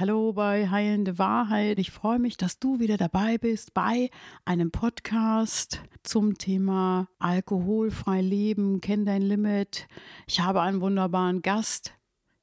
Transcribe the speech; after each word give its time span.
Hallo 0.00 0.32
bei 0.32 0.70
Heilende 0.70 1.18
Wahrheit. 1.18 1.80
Ich 1.80 1.90
freue 1.90 2.20
mich, 2.20 2.36
dass 2.36 2.60
du 2.60 2.78
wieder 2.78 2.96
dabei 2.96 3.36
bist 3.36 3.74
bei 3.74 4.10
einem 4.44 4.70
Podcast 4.70 5.82
zum 6.04 6.38
Thema 6.38 7.08
alkoholfrei 7.18 8.20
leben, 8.20 8.80
kenn 8.80 9.04
dein 9.04 9.22
Limit. 9.22 9.88
Ich 10.28 10.38
habe 10.38 10.60
einen 10.60 10.80
wunderbaren 10.80 11.42
Gast 11.42 11.94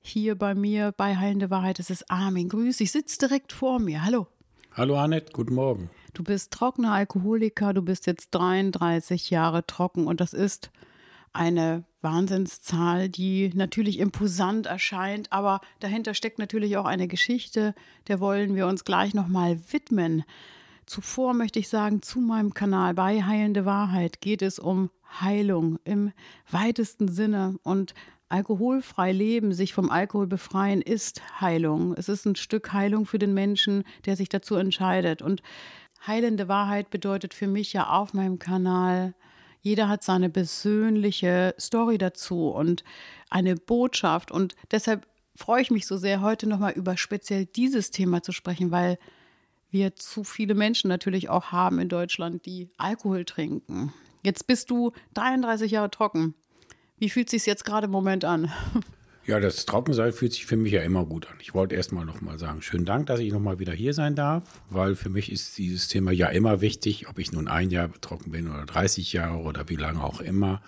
hier 0.01 0.37
bei 0.37 0.53
mir 0.53 0.91
bei 0.97 1.15
Heilende 1.15 1.49
Wahrheit. 1.49 1.79
Es 1.79 1.89
ist 1.89 2.11
Armin. 2.11 2.49
Grüß, 2.49 2.81
ich 2.81 2.91
sitze 2.91 3.19
direkt 3.19 3.53
vor 3.53 3.79
mir. 3.79 4.03
Hallo. 4.03 4.27
Hallo 4.73 4.97
Annette, 4.97 5.31
guten 5.31 5.55
Morgen. 5.55 5.89
Du 6.13 6.25
bist 6.25 6.51
trockener 6.51 6.91
Alkoholiker, 6.91 7.73
du 7.73 7.81
bist 7.81 8.05
jetzt 8.05 8.31
33 8.31 9.29
Jahre 9.29 9.65
trocken 9.65 10.07
und 10.07 10.19
das 10.19 10.33
ist 10.33 10.71
eine 11.31 11.85
Wahnsinnszahl, 12.05 13.09
die 13.09 13.51
natürlich 13.53 13.99
imposant 13.99 14.67
erscheint, 14.67 15.33
aber 15.33 15.59
dahinter 15.79 16.13
steckt 16.13 16.39
natürlich 16.39 16.77
auch 16.77 16.85
eine 16.85 17.07
Geschichte, 17.07 17.73
der 18.07 18.19
wollen 18.19 18.55
wir 18.55 18.67
uns 18.67 18.85
gleich 18.85 19.13
nochmal 19.13 19.59
widmen. 19.71 20.23
Zuvor 20.85 21.33
möchte 21.33 21.57
ich 21.57 21.67
sagen, 21.67 22.03
zu 22.03 22.19
meinem 22.19 22.53
Kanal 22.53 22.93
bei 22.93 23.23
Heilende 23.23 23.65
Wahrheit 23.65 24.21
geht 24.21 24.43
es 24.43 24.59
um 24.59 24.91
Heilung 25.19 25.79
im 25.83 26.11
weitesten 26.49 27.07
Sinne 27.07 27.57
und 27.63 27.95
alkoholfrei 28.29 29.11
leben, 29.11 29.51
sich 29.51 29.73
vom 29.73 29.89
Alkohol 29.89 30.27
befreien, 30.27 30.81
ist 30.81 31.41
Heilung. 31.41 31.93
Es 31.97 32.07
ist 32.07 32.25
ein 32.25 32.35
Stück 32.35 32.71
Heilung 32.71 33.05
für 33.05 33.19
den 33.19 33.33
Menschen, 33.33 33.83
der 34.05 34.15
sich 34.15 34.29
dazu 34.29 34.55
entscheidet. 34.55 35.21
Und 35.21 35.41
heilende 36.05 36.47
Wahrheit 36.47 36.89
bedeutet 36.91 37.33
für 37.33 37.47
mich 37.47 37.73
ja 37.73 37.89
auf 37.89 38.13
meinem 38.13 38.37
Kanal 38.37 39.15
jeder 39.65 39.89
hat 39.89 40.03
seine 40.03 40.29
persönliche 40.29 41.55
Story 41.59 41.97
dazu 41.97 42.49
und 42.49 42.83
eine 43.31 43.55
Botschaft. 43.55 44.29
Und 44.29 44.55
deshalb 44.69 45.07
freue 45.35 45.63
ich 45.63 45.71
mich 45.71 45.87
so 45.87 45.97
sehr, 45.97 46.21
heute 46.21 46.47
nochmal 46.47 46.73
über 46.73 46.97
speziell 46.97 47.47
dieses 47.47 47.89
Thema 47.89 48.21
zu 48.21 48.31
sprechen, 48.31 48.69
weil 48.69 48.99
wir 49.71 49.95
zu 49.95 50.23
viele 50.23 50.53
Menschen 50.53 50.87
natürlich 50.87 51.29
auch 51.29 51.51
haben 51.51 51.79
in 51.79 51.89
Deutschland, 51.89 52.45
die 52.45 52.69
Alkohol 52.77 53.25
trinken. 53.25 53.91
Jetzt 54.21 54.45
bist 54.45 54.69
du 54.69 54.91
33 55.15 55.71
Jahre 55.71 55.89
trocken. 55.89 56.35
Wie 56.99 57.09
fühlt 57.09 57.27
es 57.29 57.31
sich 57.31 57.47
jetzt 57.47 57.65
gerade 57.65 57.85
im 57.85 57.91
Moment 57.91 58.23
an? 58.23 58.51
Ja, 59.27 59.39
das 59.39 59.65
Trockensein 59.65 60.13
fühlt 60.13 60.33
sich 60.33 60.45
für 60.45 60.55
mich 60.55 60.71
ja 60.71 60.83
immer 60.83 61.03
gut 61.03 61.27
an. 61.27 61.37
Ich 61.41 61.55
wollte 61.55 61.73
erstmal 61.73 62.05
nochmal 62.05 62.37
sagen, 62.37 62.61
schönen 62.61 62.85
Dank, 62.85 63.07
dass 63.07 63.19
ich 63.19 63.33
nochmal 63.33 63.57
wieder 63.57 63.73
hier 63.73 63.95
sein 63.95 64.13
darf, 64.13 64.43
weil 64.69 64.93
für 64.95 65.09
mich 65.09 65.31
ist 65.31 65.57
dieses 65.57 65.87
Thema 65.87 66.11
ja 66.11 66.27
immer 66.27 66.61
wichtig, 66.61 67.09
ob 67.09 67.17
ich 67.17 67.31
nun 67.31 67.47
ein 67.47 67.71
Jahr 67.71 67.87
betroffen 67.87 68.31
bin 68.31 68.47
oder 68.47 68.67
30 68.67 69.13
Jahre 69.13 69.39
oder 69.39 69.67
wie 69.67 69.77
lange 69.77 70.03
auch 70.03 70.21
immer, 70.21 70.61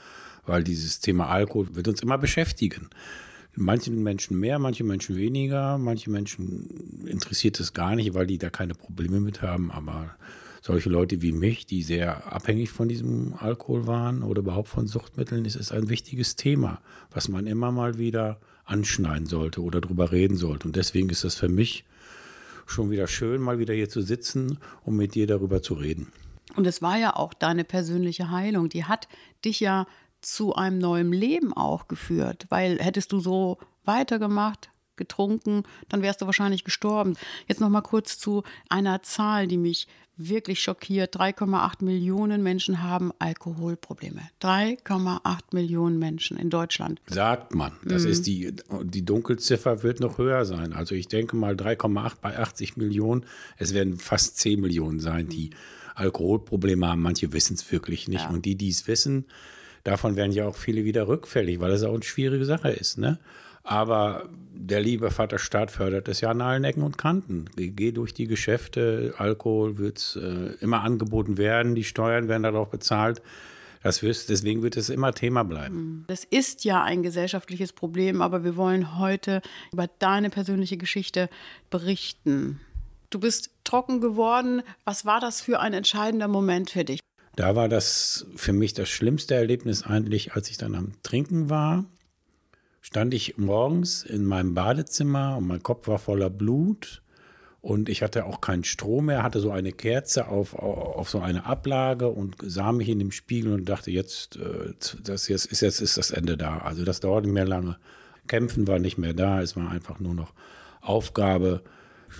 weil 0.47 0.63
dieses 0.63 1.01
Thema 1.01 1.27
Alkohol 1.27 1.75
wird 1.75 1.87
uns 1.87 2.01
immer 2.01 2.17
beschäftigen. 2.17 2.89
Manchen 3.53 4.01
Menschen 4.01 4.39
mehr, 4.39 4.57
manche 4.57 4.83
Menschen 4.83 5.17
weniger, 5.17 5.77
manche 5.77 6.09
Menschen 6.09 7.05
interessiert 7.05 7.59
es 7.59 7.73
gar 7.73 7.95
nicht, 7.95 8.15
weil 8.15 8.25
die 8.25 8.39
da 8.39 8.49
keine 8.49 8.73
Probleme 8.73 9.19
mit 9.19 9.43
haben, 9.43 9.69
aber 9.69 10.15
solche 10.61 10.89
Leute 10.89 11.21
wie 11.21 11.31
mich, 11.31 11.65
die 11.65 11.83
sehr 11.83 12.31
abhängig 12.31 12.69
von 12.69 12.87
diesem 12.87 13.33
Alkohol 13.37 13.87
waren 13.87 14.23
oder 14.23 14.41
überhaupt 14.41 14.69
von 14.69 14.87
Suchtmitteln, 14.87 15.45
ist 15.45 15.55
es 15.55 15.71
ein 15.71 15.89
wichtiges 15.89 16.35
Thema, 16.35 16.81
was 17.11 17.27
man 17.27 17.47
immer 17.47 17.71
mal 17.71 17.97
wieder 17.97 18.39
anschneiden 18.65 19.27
sollte 19.27 19.61
oder 19.61 19.81
drüber 19.81 20.11
reden 20.11 20.37
sollte. 20.37 20.67
Und 20.67 20.75
deswegen 20.75 21.09
ist 21.09 21.23
es 21.23 21.35
für 21.35 21.49
mich 21.49 21.85
schon 22.65 22.91
wieder 22.91 23.07
schön, 23.07 23.41
mal 23.41 23.59
wieder 23.59 23.73
hier 23.73 23.89
zu 23.89 24.01
sitzen, 24.01 24.59
um 24.83 24.97
mit 24.97 25.15
dir 25.15 25.25
darüber 25.25 25.61
zu 25.61 25.73
reden. 25.73 26.11
Und 26.55 26.67
es 26.67 26.81
war 26.81 26.97
ja 26.97 27.15
auch 27.15 27.33
deine 27.33 27.63
persönliche 27.63 28.29
Heilung. 28.31 28.69
Die 28.69 28.85
hat 28.85 29.07
dich 29.45 29.59
ja 29.59 29.85
zu 30.21 30.55
einem 30.55 30.79
neuen 30.79 31.13
Leben 31.13 31.53
auch 31.53 31.87
geführt, 31.87 32.47
weil 32.49 32.79
hättest 32.79 33.11
du 33.11 33.19
so 33.19 33.57
weitergemacht, 33.85 34.69
getrunken, 34.97 35.63
dann 35.89 36.01
wärst 36.01 36.21
du 36.21 36.25
wahrscheinlich 36.25 36.63
gestorben. 36.63 37.15
Jetzt 37.47 37.61
noch 37.61 37.69
mal 37.69 37.81
kurz 37.81 38.17
zu 38.17 38.43
einer 38.69 39.01
Zahl, 39.03 39.47
die 39.47 39.57
mich 39.57 39.87
wirklich 40.17 40.61
schockiert. 40.61 41.15
3,8 41.15 41.83
Millionen 41.83 42.43
Menschen 42.43 42.83
haben 42.83 43.11
Alkoholprobleme. 43.19 44.21
3,8 44.41 45.39
Millionen 45.53 45.99
Menschen 45.99 46.37
in 46.37 46.49
Deutschland. 46.49 46.99
Sagt 47.07 47.53
man. 47.53 47.73
Das 47.85 48.03
mhm. 48.03 48.11
ist 48.11 48.27
die, 48.27 48.53
die 48.83 49.05
Dunkelziffer 49.05 49.83
wird 49.83 49.99
noch 49.99 50.17
höher 50.17 50.45
sein. 50.45 50.73
Also 50.73 50.95
ich 50.95 51.07
denke 51.07 51.35
mal 51.35 51.53
3,8 51.53 52.13
bei 52.21 52.37
80 52.37 52.77
Millionen. 52.77 53.25
Es 53.57 53.73
werden 53.73 53.97
fast 53.97 54.37
10 54.37 54.59
Millionen 54.59 54.99
sein, 54.99 55.29
die 55.29 55.51
Alkoholprobleme 55.95 56.87
haben. 56.87 57.01
Manche 57.01 57.31
wissen 57.33 57.53
es 57.53 57.71
wirklich 57.71 58.07
nicht. 58.07 58.23
Ja. 58.23 58.29
Und 58.29 58.45
die, 58.45 58.55
die 58.55 58.69
es 58.69 58.87
wissen, 58.87 59.25
davon 59.83 60.15
werden 60.15 60.31
ja 60.31 60.47
auch 60.47 60.55
viele 60.55 60.83
wieder 60.83 61.07
rückfällig, 61.07 61.59
weil 61.59 61.71
es 61.71 61.83
auch 61.83 61.93
eine 61.93 62.03
schwierige 62.03 62.45
Sache 62.45 62.69
ist. 62.69 62.97
Ne? 62.97 63.19
Aber 63.67 64.29
der 64.53 64.79
liebe 64.79 65.11
Vater 65.11 65.39
Staat 65.39 65.71
fördert 65.71 66.07
es 66.07 66.21
ja 66.21 66.31
an 66.31 66.39
allen 66.39 66.63
Ecken 66.63 66.83
und 66.83 66.97
Kanten. 66.97 67.49
Geh 67.57 67.91
durch 67.91 68.13
die 68.13 68.25
Geschäfte, 68.25 69.13
Alkohol 69.17 69.77
wird 69.77 70.17
äh, 70.21 70.53
immer 70.63 70.83
angeboten 70.83 71.37
werden, 71.37 71.75
die 71.75 71.83
Steuern 71.83 72.29
werden 72.29 72.43
darauf 72.43 72.69
bezahlt. 72.69 73.21
Das 73.83 74.01
wirst, 74.03 74.29
deswegen 74.29 74.63
wird 74.63 74.77
es 74.77 74.89
immer 74.89 75.13
Thema 75.13 75.43
bleiben. 75.43 76.05
Das 76.07 76.23
ist 76.23 76.63
ja 76.63 76.81
ein 76.81 77.03
gesellschaftliches 77.03 77.73
Problem, 77.73 78.21
aber 78.21 78.45
wir 78.45 78.55
wollen 78.55 78.97
heute 78.97 79.41
über 79.73 79.87
deine 79.99 80.29
persönliche 80.29 80.77
Geschichte 80.77 81.29
berichten. 81.69 82.61
Du 83.09 83.19
bist 83.19 83.51
trocken 83.65 83.99
geworden. 83.99 84.61
Was 84.85 85.05
war 85.05 85.19
das 85.19 85.41
für 85.41 85.59
ein 85.59 85.73
entscheidender 85.73 86.29
Moment 86.29 86.69
für 86.69 86.85
dich? 86.85 87.01
Da 87.35 87.55
war 87.55 87.67
das 87.67 88.27
für 88.37 88.53
mich 88.53 88.73
das 88.73 88.87
schlimmste 88.87 89.35
Erlebnis 89.35 89.83
eigentlich, 89.83 90.33
als 90.33 90.49
ich 90.49 90.57
dann 90.57 90.73
am 90.73 90.93
Trinken 91.03 91.49
war 91.49 91.83
stand 92.87 93.13
ich 93.13 93.37
morgens 93.37 94.03
in 94.03 94.23
meinem 94.23 94.53
Badezimmer 94.53 95.35
und 95.35 95.47
mein 95.47 95.61
Kopf 95.61 95.89
war 95.89 95.99
voller 95.99 96.29
Blut 96.29 97.01
und 97.59 97.89
ich 97.89 98.01
hatte 98.01 98.23
auch 98.23 98.39
keinen 98.39 98.63
Strom 98.63 99.07
mehr, 99.07 99.23
hatte 99.23 99.41
so 99.41 99.51
eine 99.51 99.73
Kerze 99.73 100.29
auf, 100.29 100.53
auf 100.53 101.09
so 101.09 101.19
eine 101.19 101.45
Ablage 101.45 102.07
und 102.07 102.37
sah 102.41 102.71
mich 102.71 102.87
in 102.87 102.99
dem 102.99 103.11
Spiegel 103.11 103.51
und 103.51 103.67
dachte, 103.67 103.91
jetzt, 103.91 104.37
äh, 104.37 104.71
das 105.03 105.27
jetzt 105.27 105.47
ist, 105.47 105.59
jetzt 105.59 105.81
ist 105.81 105.97
das 105.97 106.11
Ende 106.11 106.37
da. 106.37 106.59
Also 106.59 106.85
das 106.85 107.01
dauert 107.01 107.25
nicht 107.25 107.33
mehr 107.33 107.45
lange. 107.45 107.75
Kämpfen 108.27 108.69
war 108.69 108.79
nicht 108.79 108.97
mehr 108.97 109.13
da, 109.13 109.41
es 109.41 109.57
war 109.57 109.69
einfach 109.69 109.99
nur 109.99 110.13
noch 110.13 110.31
Aufgabe, 110.79 111.63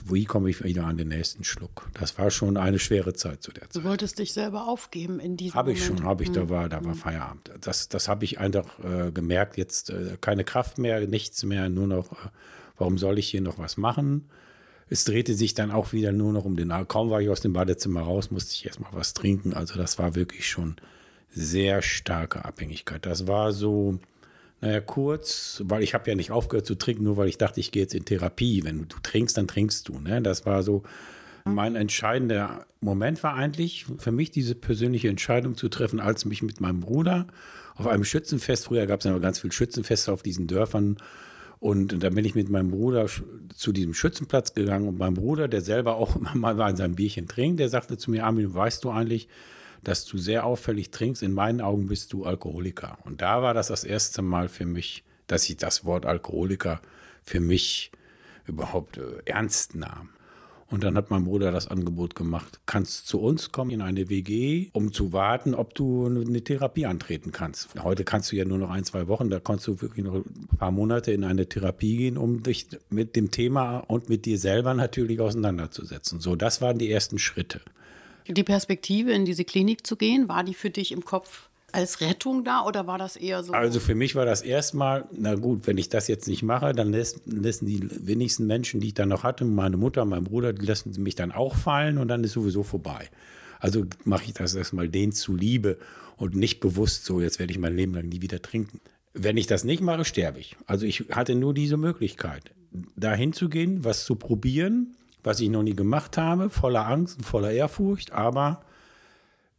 wie 0.05 0.25
komme 0.25 0.49
ich 0.49 0.63
wieder 0.63 0.85
an 0.85 0.97
den 0.97 1.09
nächsten 1.09 1.43
Schluck? 1.43 1.89
Das 1.93 2.17
war 2.17 2.31
schon 2.31 2.57
eine 2.57 2.79
schwere 2.79 3.13
Zeit 3.13 3.43
zu 3.43 3.51
der 3.51 3.69
Zeit. 3.69 3.75
Du 3.75 3.83
wolltest 3.83 4.19
dich 4.19 4.33
selber 4.33 4.67
aufgeben 4.67 5.19
in 5.19 5.37
diesem 5.37 5.55
Habe 5.55 5.71
ich 5.73 5.85
schon, 5.85 6.03
habe 6.03 6.23
ich, 6.23 6.31
da 6.31 6.41
hm. 6.41 6.49
war, 6.49 6.69
da 6.69 6.83
war 6.83 6.93
hm. 6.93 6.99
Feierabend. 6.99 7.51
Das, 7.61 7.89
das 7.89 8.07
habe 8.07 8.25
ich 8.25 8.39
einfach 8.39 8.79
äh, 8.79 9.11
gemerkt, 9.11 9.57
jetzt 9.57 9.89
äh, 9.89 10.17
keine 10.19 10.43
Kraft 10.43 10.77
mehr, 10.77 11.05
nichts 11.07 11.43
mehr, 11.43 11.69
nur 11.69 11.87
noch, 11.87 12.11
äh, 12.11 12.29
warum 12.77 12.97
soll 12.97 13.19
ich 13.19 13.29
hier 13.29 13.41
noch 13.41 13.57
was 13.57 13.77
machen? 13.77 14.29
Es 14.89 15.03
drehte 15.03 15.33
sich 15.33 15.53
dann 15.53 15.71
auch 15.71 15.91
wieder 15.91 16.11
nur 16.11 16.31
noch 16.31 16.45
um 16.45 16.55
den, 16.55 16.71
kaum 16.87 17.09
war 17.09 17.21
ich 17.21 17.29
aus 17.29 17.41
dem 17.41 17.53
Badezimmer 17.53 18.01
raus, 18.01 18.31
musste 18.31 18.53
ich 18.53 18.65
erstmal 18.65 18.93
was 18.93 19.13
trinken. 19.13 19.53
Also 19.53 19.77
das 19.77 19.99
war 19.99 20.15
wirklich 20.15 20.47
schon 20.47 20.77
sehr 21.29 21.81
starke 21.81 22.45
Abhängigkeit. 22.45 23.05
Das 23.05 23.27
war 23.27 23.51
so, 23.51 23.99
naja, 24.61 24.81
kurz, 24.81 25.61
weil 25.65 25.83
ich 25.83 25.93
habe 25.93 26.09
ja 26.09 26.15
nicht 26.15 26.31
aufgehört 26.31 26.65
zu 26.65 26.75
trinken, 26.75 27.03
nur 27.03 27.17
weil 27.17 27.27
ich 27.27 27.37
dachte, 27.37 27.59
ich 27.59 27.71
gehe 27.71 27.83
jetzt 27.83 27.93
in 27.93 28.05
Therapie. 28.05 28.63
Wenn 28.63 28.87
du 28.87 28.97
trinkst, 29.01 29.37
dann 29.37 29.47
trinkst 29.47 29.87
du. 29.87 29.99
Ne? 29.99 30.21
Das 30.21 30.45
war 30.45 30.63
so 30.63 30.83
mein 31.45 31.75
entscheidender 31.75 32.65
Moment 32.81 33.23
war 33.23 33.35
eigentlich 33.35 33.85
für 33.99 34.11
mich 34.11 34.31
diese 34.31 34.53
persönliche 34.53 35.07
Entscheidung 35.07 35.55
zu 35.55 35.69
treffen, 35.69 36.01
als 36.01 36.25
mich 36.25 36.43
mit 36.43 36.59
meinem 36.59 36.81
Bruder 36.81 37.27
auf 37.75 37.87
einem 37.87 38.03
Schützenfest, 38.03 38.65
früher 38.65 38.85
gab 38.85 38.99
es 38.99 39.05
ja 39.05 39.17
ganz 39.19 39.39
viele 39.39 39.53
Schützenfeste 39.53 40.11
auf 40.11 40.23
diesen 40.23 40.47
Dörfern, 40.47 40.97
und 41.59 42.03
da 42.03 42.09
bin 42.09 42.23
ich 42.23 42.35
mit 42.35 42.49
meinem 42.49 42.69
Bruder 42.69 43.07
zu 43.55 43.71
diesem 43.71 43.93
Schützenplatz 43.93 44.53
gegangen 44.53 44.87
und 44.87 44.99
mein 44.99 45.15
Bruder, 45.15 45.47
der 45.47 45.61
selber 45.61 45.95
auch 45.95 46.15
immer 46.15 46.35
mal 46.35 46.57
war 46.57 46.69
in 46.69 46.75
seinem 46.75 46.95
Bierchen 46.95 47.27
trinkt, 47.27 47.59
der 47.59 47.69
sagte 47.69 47.97
zu 47.97 48.11
mir, 48.11 48.25
Armin, 48.25 48.53
weißt 48.53 48.83
du 48.83 48.91
eigentlich, 48.91 49.27
dass 49.83 50.05
du 50.05 50.17
sehr 50.17 50.45
auffällig 50.45 50.91
trinkst. 50.91 51.23
In 51.23 51.33
meinen 51.33 51.61
Augen 51.61 51.87
bist 51.87 52.13
du 52.13 52.25
Alkoholiker. 52.25 52.97
Und 53.03 53.21
da 53.21 53.41
war 53.41 53.53
das 53.53 53.67
das 53.67 53.83
erste 53.83 54.21
Mal 54.21 54.49
für 54.49 54.65
mich, 54.65 55.03
dass 55.27 55.49
ich 55.49 55.57
das 55.57 55.85
Wort 55.85 56.05
Alkoholiker 56.05 56.81
für 57.23 57.39
mich 57.39 57.91
überhaupt 58.45 58.97
äh, 58.97 59.21
ernst 59.25 59.75
nahm. 59.75 60.09
Und 60.69 60.83
dann 60.83 60.97
hat 60.97 61.11
mein 61.11 61.23
Bruder 61.23 61.51
das 61.51 61.69
Angebot 61.69 62.13
gemacht, 62.13 62.59
kannst 62.65 63.07
zu 63.07 63.21
uns 63.21 63.53
kommen 63.53 63.71
in 63.71 63.81
eine 63.81 64.09
WG, 64.09 64.67
um 64.73 64.91
zu 64.91 65.13
warten, 65.13 65.55
ob 65.55 65.73
du 65.75 66.07
eine 66.07 66.41
Therapie 66.41 66.85
antreten 66.85 67.31
kannst. 67.31 67.69
Heute 67.81 68.03
kannst 68.03 68.31
du 68.31 68.35
ja 68.35 68.43
nur 68.43 68.57
noch 68.57 68.69
ein, 68.69 68.83
zwei 68.83 69.07
Wochen, 69.07 69.29
da 69.29 69.39
kannst 69.39 69.65
du 69.67 69.81
wirklich 69.81 70.03
noch 70.03 70.15
ein 70.15 70.57
paar 70.57 70.71
Monate 70.71 71.13
in 71.13 71.23
eine 71.23 71.47
Therapie 71.47 71.95
gehen, 71.95 72.17
um 72.17 72.43
dich 72.43 72.67
mit 72.89 73.15
dem 73.15 73.31
Thema 73.31 73.77
und 73.77 74.09
mit 74.09 74.25
dir 74.25 74.37
selber 74.37 74.73
natürlich 74.73 75.21
auseinanderzusetzen. 75.21 76.19
So, 76.19 76.35
das 76.35 76.59
waren 76.59 76.77
die 76.77 76.91
ersten 76.91 77.17
Schritte. 77.17 77.61
Die 78.27 78.43
Perspektive, 78.43 79.11
in 79.11 79.25
diese 79.25 79.45
Klinik 79.45 79.85
zu 79.85 79.95
gehen, 79.95 80.27
war 80.27 80.43
die 80.43 80.53
für 80.53 80.69
dich 80.69 80.91
im 80.91 81.03
Kopf 81.05 81.49
als 81.71 82.01
Rettung 82.01 82.43
da 82.43 82.65
oder 82.65 82.87
war 82.87 82.97
das 82.97 83.15
eher 83.15 83.43
so? 83.43 83.53
Also 83.53 83.79
für 83.79 83.95
mich 83.95 84.15
war 84.15 84.25
das 84.25 84.41
erstmal, 84.41 85.05
na 85.11 85.35
gut, 85.35 85.67
wenn 85.67 85.77
ich 85.77 85.89
das 85.89 86.07
jetzt 86.07 86.27
nicht 86.27 86.43
mache, 86.43 86.73
dann 86.73 86.91
lässt, 86.91 87.21
lassen 87.25 87.65
die 87.65 87.87
wenigsten 88.05 88.47
Menschen, 88.47 88.79
die 88.79 88.87
ich 88.87 88.93
dann 88.93 89.09
noch 89.09 89.23
hatte, 89.23 89.45
meine 89.45 89.77
Mutter, 89.77 90.05
mein 90.05 90.23
Bruder, 90.23 90.53
die 90.53 90.65
lassen 90.65 90.91
mich 91.03 91.15
dann 91.15 91.31
auch 91.31 91.55
fallen 91.55 91.97
und 91.97 92.07
dann 92.07 92.23
ist 92.23 92.33
sowieso 92.33 92.63
vorbei. 92.63 93.09
Also 93.59 93.85
mache 94.05 94.25
ich 94.25 94.33
das 94.33 94.55
erstmal 94.55 94.87
denen 94.87 95.11
zuliebe 95.11 95.77
und 96.15 96.35
nicht 96.35 96.59
bewusst 96.59 97.05
so, 97.05 97.21
jetzt 97.21 97.39
werde 97.39 97.51
ich 97.51 97.59
mein 97.59 97.75
Leben 97.75 97.93
lang 97.93 98.07
nie 98.07 98.21
wieder 98.21 98.41
trinken. 98.41 98.79
Wenn 99.13 99.37
ich 99.37 99.47
das 99.47 99.63
nicht 99.63 99.81
mache, 99.81 100.05
sterbe 100.05 100.39
ich. 100.39 100.55
Also 100.67 100.85
ich 100.85 101.05
hatte 101.11 101.35
nur 101.35 101.53
diese 101.53 101.77
Möglichkeit. 101.77 102.51
da 102.95 103.13
hinzugehen, 103.13 103.83
was 103.83 104.05
zu 104.05 104.15
probieren, 104.15 104.95
was 105.27 105.39
ich 105.39 105.49
noch 105.49 105.63
nie 105.63 105.75
gemacht 105.75 106.17
habe, 106.17 106.49
voller 106.49 106.87
Angst 106.87 107.17
und 107.17 107.23
voller 107.25 107.51
Ehrfurcht, 107.51 108.11
aber 108.11 108.61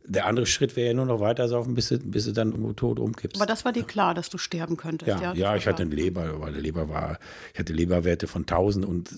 der 0.09 0.27
andere 0.27 0.47
Schritt 0.47 0.75
wäre 0.75 0.89
ja 0.89 0.95
nur 0.95 1.05
noch 1.05 1.21
weiter 1.21 1.49
saufen, 1.49 1.75
bis 1.75 1.91
du, 1.91 1.99
bis 1.99 2.25
du 2.25 2.33
dann 2.33 2.51
irgendwo 2.51 2.73
tot 2.73 2.99
umkippst. 2.99 3.37
Aber 3.37 3.47
das 3.47 3.65
war 3.65 3.73
dir 3.73 3.83
klar, 3.83 4.15
dass 4.15 4.31
du 4.31 4.39
sterben 4.39 4.79
könntest. 4.79 5.09
Ja, 5.09 5.21
ja, 5.21 5.35
ja 5.35 5.57
ich 5.57 5.67
hatte 5.67 5.83
eine 5.83 5.95
Leber, 5.95 6.23
aber 6.23 6.51
die 6.51 6.61
Leber 6.61 6.89
war, 6.89 7.19
ich 7.53 7.59
hatte 7.59 7.75
Leberwerte 7.75 8.27
von 8.27 8.43
1000 8.43 8.87
und 8.87 9.11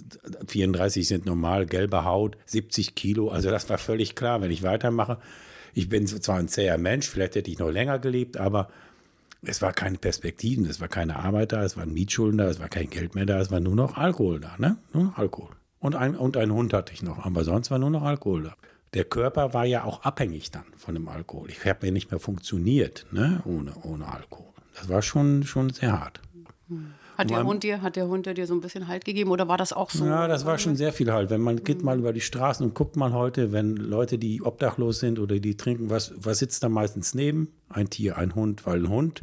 34 0.49 1.07
sind 1.07 1.27
normal, 1.27 1.67
gelbe 1.67 2.05
Haut, 2.05 2.37
70 2.47 2.97
Kilo. 2.97 3.29
Also 3.29 3.51
das 3.51 3.71
war 3.71 3.79
völlig 3.79 4.17
klar, 4.17 4.43
wenn 4.43 4.51
ich 4.51 4.63
weitermache. 4.65 5.19
Ich 5.73 5.89
bin 5.89 6.09
zwar 6.09 6.39
ein 6.39 6.49
zäher 6.49 6.77
Mensch, 6.77 7.09
vielleicht 7.09 7.37
hätte 7.37 7.51
ich 7.51 7.61
noch 7.61 7.71
länger 7.71 8.01
gelebt, 8.01 8.37
aber 8.37 8.69
es 9.43 9.63
war 9.63 9.73
keine 9.73 9.99
Perspektiven, 9.99 10.67
es 10.67 10.81
war 10.81 10.89
keine 10.89 11.17
Arbeit 11.17 11.53
da, 11.53 11.63
es 11.63 11.77
waren 11.77 11.95
Mietschulden 11.95 12.39
da, 12.39 12.49
es 12.49 12.59
war 12.59 12.69
kein 12.69 12.91
Geld 12.91 13.15
mehr 13.15 13.27
da, 13.27 13.41
es 13.41 13.53
war 13.53 13.61
nur 13.61 13.77
noch 13.77 13.97
Alkohol 13.97 14.41
da, 14.41 14.57
ne? 14.59 14.77
Nur 14.93 15.05
noch 15.05 15.19
Alkohol. 15.19 15.51
Und 15.81 15.97
ein, 15.97 16.15
und 16.15 16.37
ein 16.37 16.53
Hund 16.53 16.73
hatte 16.73 16.93
ich 16.93 17.03
noch, 17.03 17.25
aber 17.25 17.43
sonst 17.43 17.71
war 17.71 17.79
nur 17.79 17.91
noch 17.91 18.03
Alkohol 18.03 18.45
da 18.45 18.55
der 18.95 19.05
Körper 19.05 19.55
war 19.55 19.65
ja 19.65 19.85
auch 19.85 20.03
abhängig 20.03 20.51
dann 20.51 20.65
von 20.77 20.95
dem 20.95 21.09
Alkohol. 21.09 21.49
Ich 21.51 21.65
habe 21.65 21.87
ja 21.87 21.93
nicht 21.93 22.11
mehr 22.11 22.21
funktioniert 22.21 23.07
ne, 23.13 23.41
ohne, 23.45 23.73
ohne 23.83 24.07
Alkohol. 24.07 24.47
Das 24.75 24.89
war 24.89 25.03
schon, 25.03 25.45
schon 25.45 25.71
sehr 25.71 25.99
hart. 25.99 26.21
Hat 27.17 27.29
der, 27.29 27.45
Hund 27.45 27.65
dir, 27.65 27.83
hat 27.83 27.97
der 27.97 28.09
Hund 28.09 28.25
dir 28.25 28.47
so 28.47 28.55
ein 28.55 28.63
bisschen 28.63 28.89
Halt 28.89 29.05
gegeben 29.05 29.31
oder 29.31 29.47
war 29.47 29.59
das 29.59 29.75
auch 29.75 29.91
so? 29.91 30.07
Ja, 30.07 30.27
das 30.27 30.47
war 30.47 30.57
schon 30.57 30.77
sehr 30.77 30.93
viel 30.93 31.13
Halt. 31.13 31.29
Wenn 31.29 31.43
man 31.43 31.63
geht 31.63 31.83
mal 31.83 31.99
über 31.99 32.15
die 32.15 32.23
Straßen 32.23 32.65
und 32.65 32.75
guckt 32.75 32.97
man 32.97 33.13
heute, 33.13 33.53
wenn 33.53 33.77
Leute, 33.77 34.17
die 34.17 34.41
obdachlos 34.43 35.01
sind 35.01 35.19
oder 35.19 35.39
die 35.39 35.57
trinken, 35.57 35.91
was, 35.91 36.15
was 36.17 36.39
sitzt 36.39 36.63
da 36.63 36.71
meistens 36.71 37.15
neben? 37.15 37.49
Ein 37.69 37.91
Tier, 37.91 38.17
ein 38.17 38.35
Hund, 38.35 38.65
weil 38.65 38.79
ein 38.81 38.89
Hund, 38.89 39.23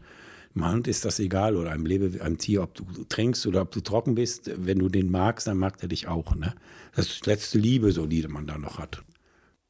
Hund 0.65 0.87
ist 0.87 1.05
das 1.05 1.19
egal 1.19 1.55
oder 1.55 1.71
einem, 1.71 1.85
Lebe, 1.85 2.21
einem 2.23 2.37
Tier, 2.37 2.63
ob 2.63 2.75
du 2.75 2.85
trinkst 3.09 3.45
oder 3.47 3.61
ob 3.61 3.71
du 3.71 3.81
trocken 3.81 4.15
bist. 4.15 4.51
Wenn 4.55 4.79
du 4.79 4.89
den 4.89 5.09
magst, 5.11 5.47
dann 5.47 5.57
mag 5.57 5.81
er 5.81 5.87
dich 5.87 6.07
auch. 6.07 6.35
Ne? 6.35 6.53
Das 6.95 7.07
ist 7.07 7.25
die 7.25 7.29
letzte 7.29 7.57
Liebe, 7.57 7.91
so 7.91 8.05
die 8.05 8.27
man 8.27 8.47
da 8.47 8.57
noch 8.57 8.79
hat. 8.79 9.03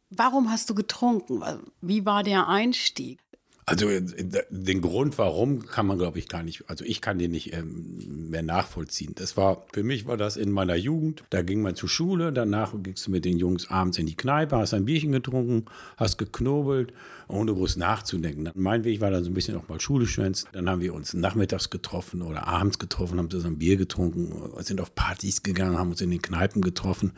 Warum 0.10 0.50
hast 0.50 0.70
du 0.70 0.76
getrunken? 0.76 1.42
Wie 1.82 2.06
war 2.06 2.24
der 2.24 2.48
Einstieg? 2.48 3.20
Also 3.70 3.90
äh, 3.90 4.02
den 4.50 4.80
Grund, 4.80 5.18
warum, 5.18 5.66
kann 5.66 5.86
man, 5.88 5.98
glaube 5.98 6.20
ich, 6.20 6.30
gar 6.30 6.42
nicht, 6.42 6.70
also 6.70 6.86
ich 6.86 7.02
kann 7.02 7.20
den 7.20 7.32
nicht 7.32 7.54
ähm, 7.54 8.30
mehr 8.30 8.42
nachvollziehen. 8.42 9.12
Das 9.16 9.36
war, 9.36 9.66
für 9.74 9.84
mich 9.84 10.08
war 10.08 10.16
das 10.16 10.38
in 10.38 10.52
meiner 10.52 10.76
Jugend, 10.76 11.26
da 11.32 11.42
ging 11.42 11.62
man 11.62 11.76
zur 11.76 11.90
Schule, 11.90 12.32
danach 12.32 12.74
gingst 12.82 13.08
du 13.08 13.12
mit 13.12 13.26
den 13.26 13.38
Jungs 13.38 13.70
abends 13.70 13.98
in 13.98 14.06
die 14.06 14.16
Kneipe, 14.16 14.56
hast 14.56 14.74
ein 14.74 14.86
Bierchen 14.86 15.12
getrunken, 15.12 15.66
hast 15.98 16.18
geknobelt, 16.18 16.94
ohne 17.28 17.54
groß 17.54 17.76
nachzudenken. 17.78 18.50
Mein 18.56 18.84
Weg 18.84 19.02
war 19.02 19.12
dann 19.12 19.24
so 19.24 19.30
ein 19.30 19.34
bisschen 19.34 19.58
auch 19.58 19.68
mal 19.68 19.80
Schule 19.80 20.08
schwänzen. 20.08 20.48
Dann 20.54 20.70
haben 20.70 20.82
wir 20.82 20.94
uns 20.94 21.14
nachmittags 21.14 21.70
getroffen 21.70 22.22
oder 22.22 22.48
abends 22.48 22.80
getroffen, 22.80 23.18
haben 23.18 23.30
zusammen 23.30 23.58
Bier 23.58 23.76
getrunken, 23.76 24.34
sind 24.60 24.80
auf 24.80 24.96
Partys 24.96 25.44
gegangen, 25.44 25.78
haben 25.78 25.90
uns 25.90 26.02
in 26.02 26.10
den 26.10 26.22
Kneipen 26.22 26.62
getroffen. 26.62 27.12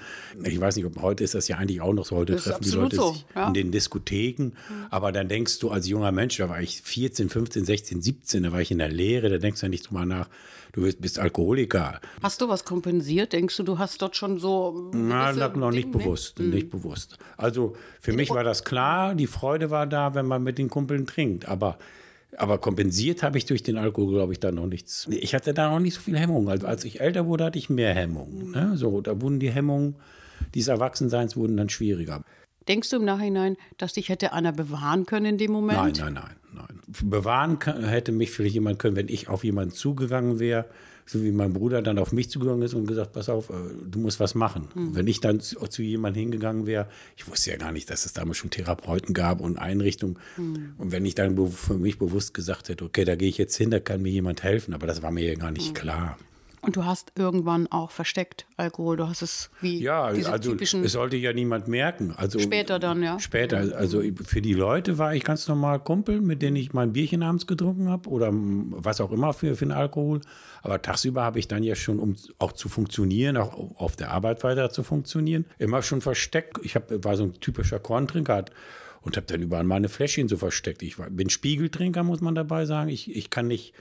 Ich 0.43 0.59
weiß 0.59 0.75
nicht, 0.77 0.85
ob 0.85 1.01
heute 1.01 1.23
ist 1.23 1.35
das 1.35 1.47
ja 1.47 1.57
eigentlich 1.57 1.81
auch 1.81 1.93
noch 1.93 2.05
so. 2.05 2.15
Heute 2.15 2.35
treffen 2.37 2.63
die 2.63 2.71
Leute 2.71 2.95
so, 2.95 3.13
sich 3.13 3.25
ja. 3.35 3.47
in 3.47 3.53
den 3.53 3.71
Diskotheken. 3.71 4.45
Mhm. 4.45 4.53
Aber 4.89 5.11
dann 5.11 5.27
denkst 5.27 5.59
du 5.59 5.69
als 5.69 5.87
junger 5.87 6.11
Mensch, 6.11 6.37
da 6.37 6.49
war 6.49 6.61
ich 6.61 6.81
14, 6.81 7.29
15, 7.29 7.65
16, 7.65 8.01
17, 8.01 8.43
da 8.43 8.51
war 8.51 8.61
ich 8.61 8.71
in 8.71 8.79
der 8.79 8.89
Lehre, 8.89 9.29
da 9.29 9.37
denkst 9.37 9.61
du 9.61 9.67
ja 9.67 9.69
nicht 9.69 9.89
drüber 9.89 10.05
nach, 10.05 10.27
du 10.73 10.91
bist 10.99 11.19
Alkoholiker. 11.19 11.99
Hast 12.21 12.41
du 12.41 12.49
was 12.49 12.65
kompensiert? 12.65 13.33
Denkst 13.33 13.57
du, 13.57 13.63
du 13.63 13.77
hast 13.77 14.01
dort 14.01 14.15
schon 14.15 14.39
so. 14.39 14.91
Na, 14.93 15.31
noch 15.31 15.71
nicht 15.71 15.85
Ding, 15.85 15.91
bewusst, 15.91 16.39
ne? 16.39 16.45
nicht 16.45 16.69
bewusst. 16.69 17.17
Also 17.37 17.75
für 17.99 18.13
mich 18.13 18.29
war 18.29 18.43
das 18.43 18.63
klar, 18.63 19.15
die 19.15 19.27
Freude 19.27 19.69
war 19.69 19.87
da, 19.87 20.15
wenn 20.15 20.25
man 20.25 20.43
mit 20.43 20.57
den 20.57 20.69
Kumpeln 20.69 21.05
trinkt. 21.05 21.47
Aber 21.47 21.77
aber 22.37 22.59
kompensiert 22.59 23.23
habe 23.23 23.37
ich 23.39 23.45
durch 23.45 23.63
den 23.63 23.77
Alkohol, 23.77 24.13
glaube 24.13 24.33
ich, 24.33 24.39
da 24.39 24.51
noch 24.51 24.67
nichts. 24.67 25.07
Ich 25.09 25.33
hatte 25.33 25.53
da 25.53 25.71
noch 25.71 25.79
nicht 25.79 25.95
so 25.95 26.01
viel 26.01 26.17
Hemmung. 26.17 26.47
Also 26.47 26.67
als 26.67 26.83
ich 26.85 27.01
älter 27.01 27.25
wurde, 27.25 27.45
hatte 27.45 27.57
ich 27.57 27.69
mehr 27.69 27.93
Hemmungen. 27.93 28.51
Ne? 28.51 28.71
So, 28.75 29.01
da 29.01 29.19
wurden 29.19 29.39
die 29.39 29.49
Hemmungen 29.49 29.95
des 30.55 30.67
Erwachsenseins 30.67 31.35
wurden 31.35 31.57
dann 31.57 31.69
schwieriger. 31.69 32.23
Denkst 32.69 32.91
du 32.91 32.97
im 32.97 33.05
Nachhinein, 33.05 33.57
dass 33.77 33.93
dich 33.93 34.09
hätte 34.09 34.31
einer 34.31 34.53
bewahren 34.53 35.07
können 35.07 35.25
in 35.25 35.37
dem 35.39 35.51
Moment? 35.51 35.97
Nein, 35.97 36.13
nein, 36.13 36.13
nein, 36.13 36.67
nein. 36.67 36.79
Bewahren 37.09 37.59
hätte 37.59 38.11
mich 38.11 38.29
vielleicht 38.29 38.53
jemand 38.53 38.77
können, 38.77 38.95
wenn 38.95 39.07
ich 39.07 39.27
auf 39.27 39.43
jemanden 39.43 39.73
zugegangen 39.73 40.39
wäre, 40.39 40.65
so 41.07 41.23
wie 41.23 41.31
mein 41.31 41.51
Bruder 41.51 41.81
dann 41.81 41.97
auf 41.97 42.11
mich 42.11 42.29
zugegangen 42.29 42.61
ist 42.61 42.75
und 42.75 42.85
gesagt, 42.85 43.13
pass 43.13 43.29
auf, 43.29 43.49
äh, 43.49 43.53
du 43.89 43.97
musst 43.97 44.19
was 44.19 44.35
machen. 44.35 44.67
Mhm. 44.75 44.95
Wenn 44.95 45.07
ich 45.07 45.19
dann 45.19 45.39
zu, 45.39 45.57
zu 45.67 45.81
jemandem 45.81 46.21
hingegangen 46.21 46.67
wäre, 46.67 46.87
ich 47.17 47.27
wusste 47.27 47.49
ja 47.49 47.57
gar 47.57 47.71
nicht, 47.71 47.89
dass 47.89 48.05
es 48.05 48.13
damals 48.13 48.37
schon 48.37 48.51
Therapeuten 48.51 49.15
gab 49.15 49.41
und 49.41 49.57
Einrichtungen. 49.57 50.19
Mhm. 50.37 50.73
Und 50.77 50.91
wenn 50.91 51.05
ich 51.05 51.15
dann 51.15 51.35
für 51.49 51.73
mich 51.73 51.97
bewusst 51.97 52.35
gesagt 52.35 52.69
hätte, 52.69 52.85
okay, 52.85 53.03
da 53.03 53.15
gehe 53.15 53.29
ich 53.29 53.39
jetzt 53.39 53.55
hin, 53.55 53.71
da 53.71 53.79
kann 53.79 54.03
mir 54.03 54.11
jemand 54.11 54.43
helfen, 54.43 54.75
aber 54.75 54.85
das 54.85 55.01
war 55.01 55.09
mir 55.09 55.27
ja 55.27 55.33
gar 55.33 55.49
nicht 55.49 55.69
mhm. 55.69 55.73
klar. 55.73 56.19
Und 56.61 56.75
du 56.75 56.85
hast 56.85 57.13
irgendwann 57.15 57.67
auch 57.71 57.91
versteckt 57.91 58.45
Alkohol. 58.57 58.97
Du 58.97 59.07
hast 59.07 59.21
es 59.21 59.49
wie 59.61 59.81
ja, 59.81 60.03
also 60.03 60.53
es 60.55 60.91
sollte 60.91 61.15
ja 61.15 61.31
niemand 61.31 61.67
merken. 61.67 62.13
Also 62.17 62.39
später 62.39 62.79
dann 62.79 63.01
ja. 63.01 63.19
Später, 63.19 63.75
also 63.77 64.01
für 64.25 64.41
die 64.41 64.53
Leute 64.53 64.97
war 64.97 65.15
ich 65.15 65.23
ganz 65.23 65.47
normal 65.47 65.79
Kumpel, 65.79 66.19
mit 66.19 66.41
denen 66.41 66.57
ich 66.57 66.73
mein 66.73 66.91
Bierchen 66.91 67.23
abends 67.23 67.47
getrunken 67.47 67.89
habe 67.89 68.09
oder 68.09 68.29
was 68.33 68.99
auch 68.99 69.11
immer 69.11 69.33
für, 69.33 69.55
für 69.55 69.65
den 69.65 69.71
Alkohol. 69.71 70.21
Aber 70.61 70.81
tagsüber 70.81 71.23
habe 71.23 71.39
ich 71.39 71.47
dann 71.47 71.63
ja 71.63 71.75
schon, 71.75 71.99
um 71.99 72.15
auch 72.39 72.51
zu 72.51 72.67
funktionieren, 72.67 73.37
auch 73.37 73.79
auf 73.79 73.95
der 73.95 74.11
Arbeit 74.11 74.43
weiter 74.43 74.69
zu 74.69 74.83
funktionieren, 74.83 75.45
immer 75.57 75.81
schon 75.81 76.01
versteckt. 76.01 76.59
Ich 76.63 76.75
hab, 76.75 76.91
war 77.05 77.15
so 77.15 77.23
ein 77.23 77.39
typischer 77.39 77.79
Korntrinker 77.79 78.45
und 79.01 79.15
habe 79.15 79.27
dann 79.27 79.41
überall 79.41 79.63
meine 79.63 79.87
Fläschchen 79.87 80.27
so 80.27 80.37
versteckt. 80.37 80.83
Ich 80.83 80.99
war, 80.99 81.09
bin 81.09 81.29
Spiegeltrinker, 81.29 82.03
muss 82.03 82.21
man 82.21 82.35
dabei 82.35 82.65
sagen. 82.65 82.89
Ich, 82.89 83.15
ich 83.15 83.29
kann 83.29 83.47
nicht 83.47 83.73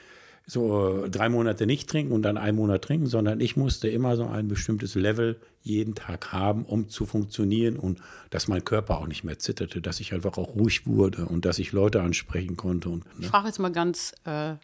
so 0.49 1.07
drei 1.11 1.29
Monate 1.29 1.67
nicht 1.67 1.91
trinken 1.91 2.13
und 2.13 2.23
dann 2.23 2.39
einen 2.39 2.57
Monat 2.57 2.83
trinken, 2.83 3.07
sondern 3.07 3.39
ich 3.39 3.57
musste 3.57 3.89
immer 3.89 4.17
so 4.17 4.25
ein 4.25 4.49
bestimmtes 4.49 4.95
Level 4.95 5.39
jeden 5.61 5.95
Tag 5.95 6.33
haben, 6.33 6.65
um 6.65 6.89
zu 6.89 7.05
funktionieren 7.05 7.77
und 7.77 8.01
dass 8.31 8.49
mein 8.49 8.65
Körper 8.65 8.97
auch 8.97 9.07
nicht 9.07 9.25
mehr 9.25 9.39
zitterte, 9.39 9.83
dass 9.83 10.01
ich 10.01 10.15
einfach 10.15 10.39
auch 10.39 10.55
ruhig 10.55 10.87
wurde 10.87 11.27
und 11.27 11.45
dass 11.45 11.59
ich 11.59 11.73
Leute 11.73 12.01
ansprechen 12.01 12.57
konnte. 12.57 12.89
Und, 12.89 13.05
ne? 13.05 13.13
Ich 13.21 13.27
frage 13.27 13.49
jetzt 13.49 13.59
mal 13.59 13.71
ganz 13.71 14.15
äh, 14.25 14.55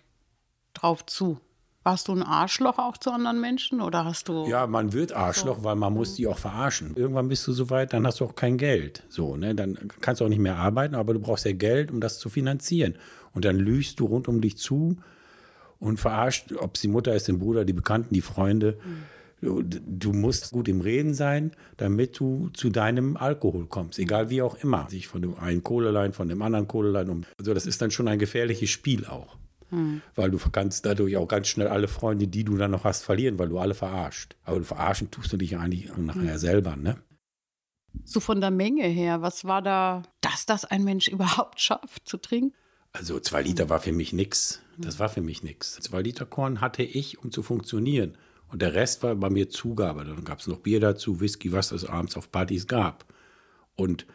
drauf 0.73 1.05
zu. 1.05 1.39
Warst 1.83 2.09
du 2.09 2.13
ein 2.13 2.23
Arschloch 2.23 2.79
auch 2.79 2.97
zu 2.97 3.11
anderen 3.11 3.43
Menschen 3.43 3.83
oder 3.83 4.07
hast 4.07 4.31
du. 4.31 4.47
Ja, 4.47 4.67
man 4.67 4.95
wird 4.95 5.13
Arschloch, 5.13 5.59
so. 5.59 5.65
weil 5.65 5.77
man 5.77 5.93
muss 5.93 6.15
die 6.15 6.27
auch 6.27 6.39
verarschen. 6.39 6.97
Irgendwann 6.97 7.29
bist 7.29 7.47
du 7.47 7.53
so 7.53 7.69
weit, 7.69 7.93
dann 7.93 8.07
hast 8.07 8.21
du 8.21 8.25
auch 8.25 8.35
kein 8.35 8.57
Geld. 8.57 9.03
So, 9.11 9.37
ne? 9.37 9.55
Dann 9.55 9.77
kannst 10.01 10.23
du 10.23 10.25
auch 10.25 10.31
nicht 10.31 10.39
mehr 10.39 10.57
arbeiten, 10.57 10.95
aber 10.95 11.13
du 11.13 11.21
brauchst 11.21 11.45
ja 11.45 11.53
Geld, 11.53 11.91
um 11.91 12.01
das 12.01 12.19
zu 12.19 12.31
finanzieren. 12.31 12.95
Und 13.35 13.45
dann 13.45 13.57
lügst 13.57 14.01
du 14.01 14.07
rund 14.07 14.29
um 14.29 14.41
dich 14.41 14.57
zu 14.57 14.97
und 15.85 15.99
verarscht, 15.99 16.53
ob 16.53 16.75
es 16.75 16.81
die 16.81 16.89
Mutter 16.89 17.15
ist, 17.15 17.29
den 17.29 17.39
Bruder, 17.39 17.65
die 17.65 17.73
Bekannten, 17.73 18.15
die 18.15 18.23
Freunde. 18.23 18.79
Du, 19.41 19.63
du, 19.63 20.13
musst 20.13 20.53
gut 20.53 20.69
im 20.69 20.81
Reden 20.81 21.13
sein, 21.13 21.53
damit 21.77 22.19
du 22.19 22.49
zu 22.55 22.71
deinem 22.71 23.19
Alkohol 23.19 23.67
kommst, 23.67 23.99
egal 23.99 24.31
wie 24.31 24.41
auch 24.41 24.57
immer. 24.57 24.89
Sich 24.89 25.07
von 25.07 25.21
dem 25.21 25.39
einen 25.39 25.63
Kohlelein, 25.63 26.15
von 26.15 26.29
dem 26.29 26.41
anderen 26.41 26.67
Kohlelein 26.67 27.11
um. 27.11 27.25
Also 27.39 27.53
das 27.53 27.67
ist 27.67 27.83
dann 27.83 27.91
schon 27.91 28.09
ein 28.09 28.19
gefährliches 28.19 28.71
Spiel 28.71 29.05
auch. 29.05 29.37
Hm. 29.69 30.01
Weil 30.15 30.31
du 30.31 30.39
kannst 30.39 30.87
dadurch 30.87 31.17
auch 31.19 31.29
ganz 31.29 31.49
schnell 31.49 31.69
alle 31.69 31.89
Freunde, 31.89 32.27
die 32.27 32.45
du 32.45 32.57
dann 32.57 32.71
noch 32.71 32.85
hast, 32.85 33.03
verlieren, 33.03 33.39
weil 33.39 33.49
du 33.49 33.59
alle 33.59 33.75
verarscht. 33.75 34.37
Aber 34.45 34.59
du 34.59 34.65
verarschen 34.65 35.11
tust 35.11 35.33
du 35.33 35.37
dich 35.37 35.57
eigentlich 35.59 35.95
nachher 35.97 36.33
hm. 36.33 36.39
selber, 36.39 36.77
ne? 36.77 36.97
So 38.05 38.21
von 38.21 38.41
der 38.41 38.51
Menge 38.51 38.87
her, 38.87 39.23
was 39.23 39.45
war 39.45 39.63
da, 39.63 40.03
dass 40.21 40.47
das 40.47 40.65
ein 40.65 40.85
Mensch 40.85 41.09
überhaupt 41.09 41.61
schafft 41.61 42.09
zu 42.09 42.17
trinken? 42.17 42.55
Also 42.93 43.19
zwei 43.21 43.43
Liter 43.43 43.69
war 43.69 43.81
für 43.81 43.93
mich 43.93 44.13
nichts. 44.13 44.63
Das 44.79 44.99
war 44.99 45.09
für 45.09 45.23
mich 45.23 45.43
nichts. 45.43 45.75
Zwei 45.81 46.03
Liter 46.03 46.27
Korn 46.27 46.61
hatte 46.61 46.83
ich, 46.83 47.19
um 47.19 47.31
zu 47.31 47.43
funktionieren. 47.43 48.17
Und 48.49 48.63
der 48.63 48.75
Rest 48.75 49.03
war 49.03 49.15
bei 49.15 49.31
mir 49.31 49.49
Zugabe. 49.49 50.05
Dann 50.05 50.25
gab 50.25 50.41
es 50.41 50.47
noch 50.47 50.59
Bier 50.59 50.81
dazu, 50.81 51.21
Whisky, 51.21 51.53
was 51.53 51.73
es 51.73 51.85
abends 51.85 52.17
auf 52.17 52.31
Partys 52.31 52.67
gab. 52.67 53.05
Und 53.77 54.07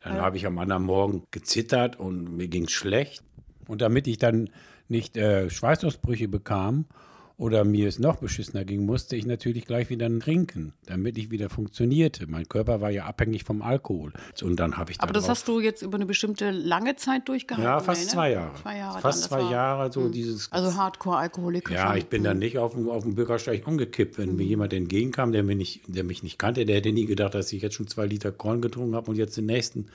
dann 0.00 0.16
ja. 0.16 0.22
habe 0.22 0.36
ich 0.36 0.46
am 0.46 0.58
anderen 0.58 0.82
Morgen 0.82 1.24
gezittert 1.30 1.98
und 1.98 2.36
mir 2.36 2.48
ging 2.48 2.64
es 2.64 2.72
schlecht. 2.72 3.22
Und 3.66 3.80
damit 3.80 4.06
ich 4.06 4.18
dann 4.18 4.50
nicht 4.88 5.16
äh, 5.16 5.48
Schweißausbrüche 5.48 6.28
bekam 6.28 6.86
oder 7.36 7.64
mir 7.64 7.88
es 7.88 7.98
noch 7.98 8.16
beschissener 8.16 8.64
ging, 8.64 8.86
musste 8.86 9.16
ich 9.16 9.26
natürlich 9.26 9.66
gleich 9.66 9.90
wieder 9.90 10.08
trinken, 10.20 10.72
damit 10.86 11.18
ich 11.18 11.32
wieder 11.32 11.50
funktionierte. 11.50 12.28
Mein 12.28 12.48
Körper 12.48 12.80
war 12.80 12.90
ja 12.90 13.06
abhängig 13.06 13.42
vom 13.42 13.60
Alkohol. 13.60 14.12
Und 14.42 14.60
dann 14.60 14.76
habe 14.76 14.92
ich 14.92 15.00
Aber 15.00 15.12
das 15.12 15.28
hast 15.28 15.48
du 15.48 15.58
jetzt 15.58 15.82
über 15.82 15.96
eine 15.96 16.06
bestimmte 16.06 16.52
lange 16.52 16.94
Zeit 16.94 17.28
durchgehalten? 17.28 17.64
Ja, 17.64 17.80
fast 17.80 18.04
ne? 18.04 18.08
zwei 18.08 18.32
Jahre. 18.32 18.54
Zwei 18.62 18.78
Jahre 18.78 19.00
fast 19.00 19.24
zwei 19.24 19.50
Jahre 19.50 19.92
so 19.92 20.02
mh. 20.02 20.08
dieses. 20.10 20.52
Also 20.52 20.76
Hardcore-Alkoholiker. 20.76 21.74
Ja, 21.74 21.96
ich 21.96 22.06
bin 22.06 22.22
dann 22.22 22.38
nicht 22.38 22.58
auf 22.58 22.74
dem, 22.74 22.88
auf 22.88 23.02
dem 23.02 23.16
Bürgersteig 23.16 23.66
umgekippt. 23.66 24.16
Wenn 24.16 24.30
mhm. 24.30 24.36
mir 24.36 24.44
jemand 24.44 24.72
entgegenkam, 24.72 25.32
der, 25.32 25.42
mir 25.42 25.56
nicht, 25.56 25.82
der 25.88 26.04
mich 26.04 26.22
nicht 26.22 26.38
kannte, 26.38 26.64
der 26.64 26.76
hätte 26.76 26.92
nie 26.92 27.06
gedacht, 27.06 27.34
dass 27.34 27.52
ich 27.52 27.62
jetzt 27.62 27.74
schon 27.74 27.88
zwei 27.88 28.06
Liter 28.06 28.30
Korn 28.30 28.62
getrunken 28.62 28.94
habe 28.94 29.10
und 29.10 29.16
jetzt 29.16 29.36
den 29.36 29.46
nächsten 29.46 29.86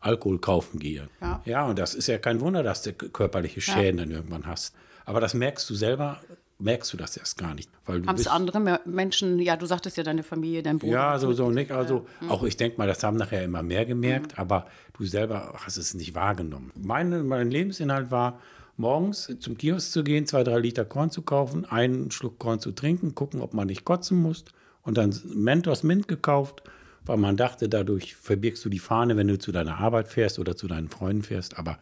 Alkohol 0.00 0.40
kaufen 0.40 0.78
gehe. 0.78 1.08
Ja. 1.22 1.42
ja, 1.46 1.66
und 1.66 1.78
das 1.78 1.94
ist 1.94 2.08
ja 2.08 2.18
kein 2.18 2.40
Wunder, 2.40 2.62
dass 2.62 2.82
du 2.82 2.92
körperliche 2.92 3.62
Schäden 3.62 3.98
ja. 3.98 4.04
dann 4.04 4.10
irgendwann 4.10 4.46
hast. 4.46 4.74
Aber 5.04 5.20
das 5.20 5.34
merkst 5.34 5.68
du 5.70 5.74
selber 5.74 6.20
merkst 6.62 6.92
du 6.92 6.96
das 6.96 7.16
erst 7.16 7.38
gar 7.38 7.54
nicht. 7.54 7.68
Haben 7.86 8.06
es 8.14 8.26
andere 8.26 8.80
Menschen, 8.84 9.38
ja, 9.38 9.56
du 9.56 9.66
sagtest 9.66 9.96
ja 9.96 10.02
deine 10.02 10.22
Familie, 10.22 10.62
dein 10.62 10.78
Bruder. 10.78 10.92
Ja, 10.92 11.18
so, 11.18 11.32
so 11.32 11.50
nicht. 11.50 11.72
Also 11.72 12.06
ja. 12.20 12.30
auch 12.30 12.42
ich 12.44 12.56
denke 12.56 12.78
mal, 12.78 12.86
das 12.86 13.02
haben 13.02 13.16
nachher 13.16 13.44
immer 13.44 13.62
mehr 13.62 13.84
gemerkt, 13.84 14.32
mhm. 14.32 14.40
aber 14.40 14.66
du 14.94 15.04
selber 15.04 15.54
hast 15.56 15.76
es 15.76 15.94
nicht 15.94 16.14
wahrgenommen. 16.14 16.72
Meine, 16.76 17.22
mein 17.22 17.50
Lebensinhalt 17.50 18.10
war 18.10 18.40
morgens 18.76 19.34
zum 19.40 19.58
Kiosk 19.58 19.92
zu 19.92 20.04
gehen, 20.04 20.26
zwei, 20.26 20.44
drei 20.44 20.58
Liter 20.58 20.84
Korn 20.84 21.10
zu 21.10 21.22
kaufen, 21.22 21.64
einen 21.64 22.10
Schluck 22.10 22.38
Korn 22.38 22.60
zu 22.60 22.72
trinken, 22.72 23.14
gucken, 23.14 23.40
ob 23.40 23.54
man 23.54 23.66
nicht 23.66 23.84
kotzen 23.84 24.20
muss 24.20 24.44
und 24.82 24.96
dann 24.96 25.14
Mentos 25.34 25.82
Mint 25.82 26.08
gekauft, 26.08 26.62
weil 27.04 27.16
man 27.16 27.36
dachte, 27.36 27.68
dadurch 27.68 28.14
verbirgst 28.14 28.64
du 28.64 28.68
die 28.68 28.78
Fahne, 28.78 29.16
wenn 29.16 29.28
du 29.28 29.38
zu 29.38 29.52
deiner 29.52 29.78
Arbeit 29.78 30.08
fährst 30.08 30.38
oder 30.38 30.56
zu 30.56 30.68
deinen 30.68 30.88
Freunden 30.88 31.22
fährst, 31.22 31.58
aber 31.58 31.78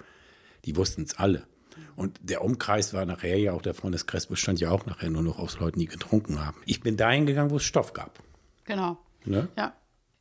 die 0.64 0.76
wussten 0.76 1.02
es 1.02 1.18
alle. 1.18 1.44
Und 1.96 2.18
der 2.22 2.42
Umkreis 2.44 2.94
war 2.94 3.04
nachher 3.04 3.38
ja 3.38 3.52
auch, 3.52 3.62
der 3.62 3.74
Freundeskreis 3.74 4.26
bestand 4.26 4.60
ja 4.60 4.70
auch 4.70 4.86
nachher 4.86 5.10
nur 5.10 5.22
noch 5.22 5.38
aus 5.38 5.58
Leuten, 5.58 5.80
die 5.80 5.86
getrunken 5.86 6.44
haben. 6.44 6.56
Ich 6.66 6.80
bin 6.80 6.96
dahin 6.96 7.26
gegangen, 7.26 7.50
wo 7.50 7.56
es 7.56 7.64
Stoff 7.64 7.92
gab. 7.92 8.20
Genau. 8.64 8.98
Ne? 9.24 9.48
Ja. 9.56 9.74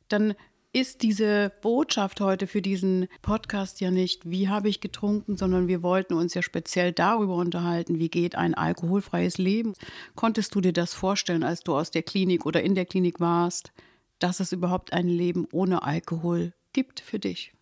Dann 0.08 0.34
ist 0.72 1.02
diese 1.02 1.52
Botschaft 1.62 2.20
heute 2.20 2.46
für 2.46 2.62
diesen 2.62 3.08
Podcast 3.22 3.80
ja 3.80 3.90
nicht, 3.90 4.30
wie 4.30 4.48
habe 4.48 4.68
ich 4.68 4.80
getrunken, 4.80 5.36
sondern 5.36 5.66
wir 5.66 5.82
wollten 5.82 6.14
uns 6.14 6.34
ja 6.34 6.42
speziell 6.42 6.92
darüber 6.92 7.34
unterhalten, 7.36 7.98
wie 7.98 8.08
geht 8.08 8.36
ein 8.36 8.54
alkoholfreies 8.54 9.38
Leben. 9.38 9.74
Konntest 10.14 10.54
du 10.54 10.60
dir 10.60 10.72
das 10.72 10.94
vorstellen, 10.94 11.42
als 11.42 11.62
du 11.62 11.74
aus 11.74 11.90
der 11.90 12.02
Klinik 12.02 12.46
oder 12.46 12.62
in 12.62 12.76
der 12.76 12.86
Klinik 12.86 13.18
warst, 13.18 13.72
dass 14.20 14.38
es 14.38 14.52
überhaupt 14.52 14.92
ein 14.92 15.08
Leben 15.08 15.48
ohne 15.50 15.82
Alkohol 15.82 16.52
gibt 16.72 17.00
für 17.00 17.18
dich? 17.18 17.52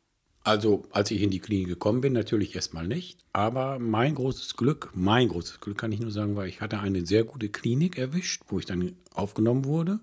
Also, 0.45 0.85
als 0.93 1.11
ich 1.11 1.21
in 1.21 1.31
die 1.31 1.41
Klinik 1.41 1.69
gekommen 1.69 2.01
bin, 2.01 2.13
natürlich 2.13 2.55
erstmal 2.55 2.87
nicht. 2.87 3.19
Aber 3.33 3.79
mein 3.79 4.15
großes 4.15 4.57
Glück, 4.57 4.91
mein 4.95 5.29
großes 5.29 5.61
Glück 5.61 5.77
kann 5.77 5.93
ich 5.93 6.01
nur 6.01 6.11
sagen, 6.11 6.37
war, 6.37 6.47
ich 6.47 6.61
hatte 6.61 6.81
eine 6.81 7.05
sehr 7.05 7.25
gute 7.25 7.49
Klinik 7.49 7.99
erwischt, 7.99 8.43
wo 8.49 8.59
ich 8.59 8.67
dann 8.67 8.97
aufgenommen 9.15 9.65
wurde 9.65 10.01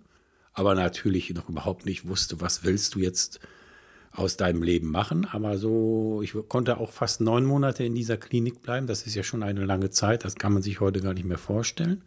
aber 0.55 0.73
natürlich 0.73 1.31
noch 1.33 1.49
überhaupt 1.49 1.85
nicht 1.85 2.07
wusste, 2.07 2.41
was 2.41 2.63
willst 2.63 2.95
du 2.95 2.99
jetzt 2.99 3.41
aus 4.11 4.37
deinem 4.37 4.63
Leben 4.63 4.89
machen. 4.89 5.25
Aber 5.25 5.57
so, 5.57 6.21
ich 6.23 6.33
konnte 6.47 6.77
auch 6.77 6.91
fast 6.91 7.19
neun 7.19 7.43
Monate 7.45 7.83
in 7.83 7.93
dieser 7.93 8.15
Klinik 8.15 8.61
bleiben. 8.61 8.87
Das 8.87 9.05
ist 9.05 9.15
ja 9.15 9.23
schon 9.23 9.43
eine 9.43 9.65
lange 9.65 9.89
Zeit. 9.89 10.23
Das 10.23 10.35
kann 10.35 10.53
man 10.53 10.63
sich 10.63 10.79
heute 10.79 11.01
gar 11.01 11.13
nicht 11.13 11.25
mehr 11.25 11.37
vorstellen. 11.37 12.01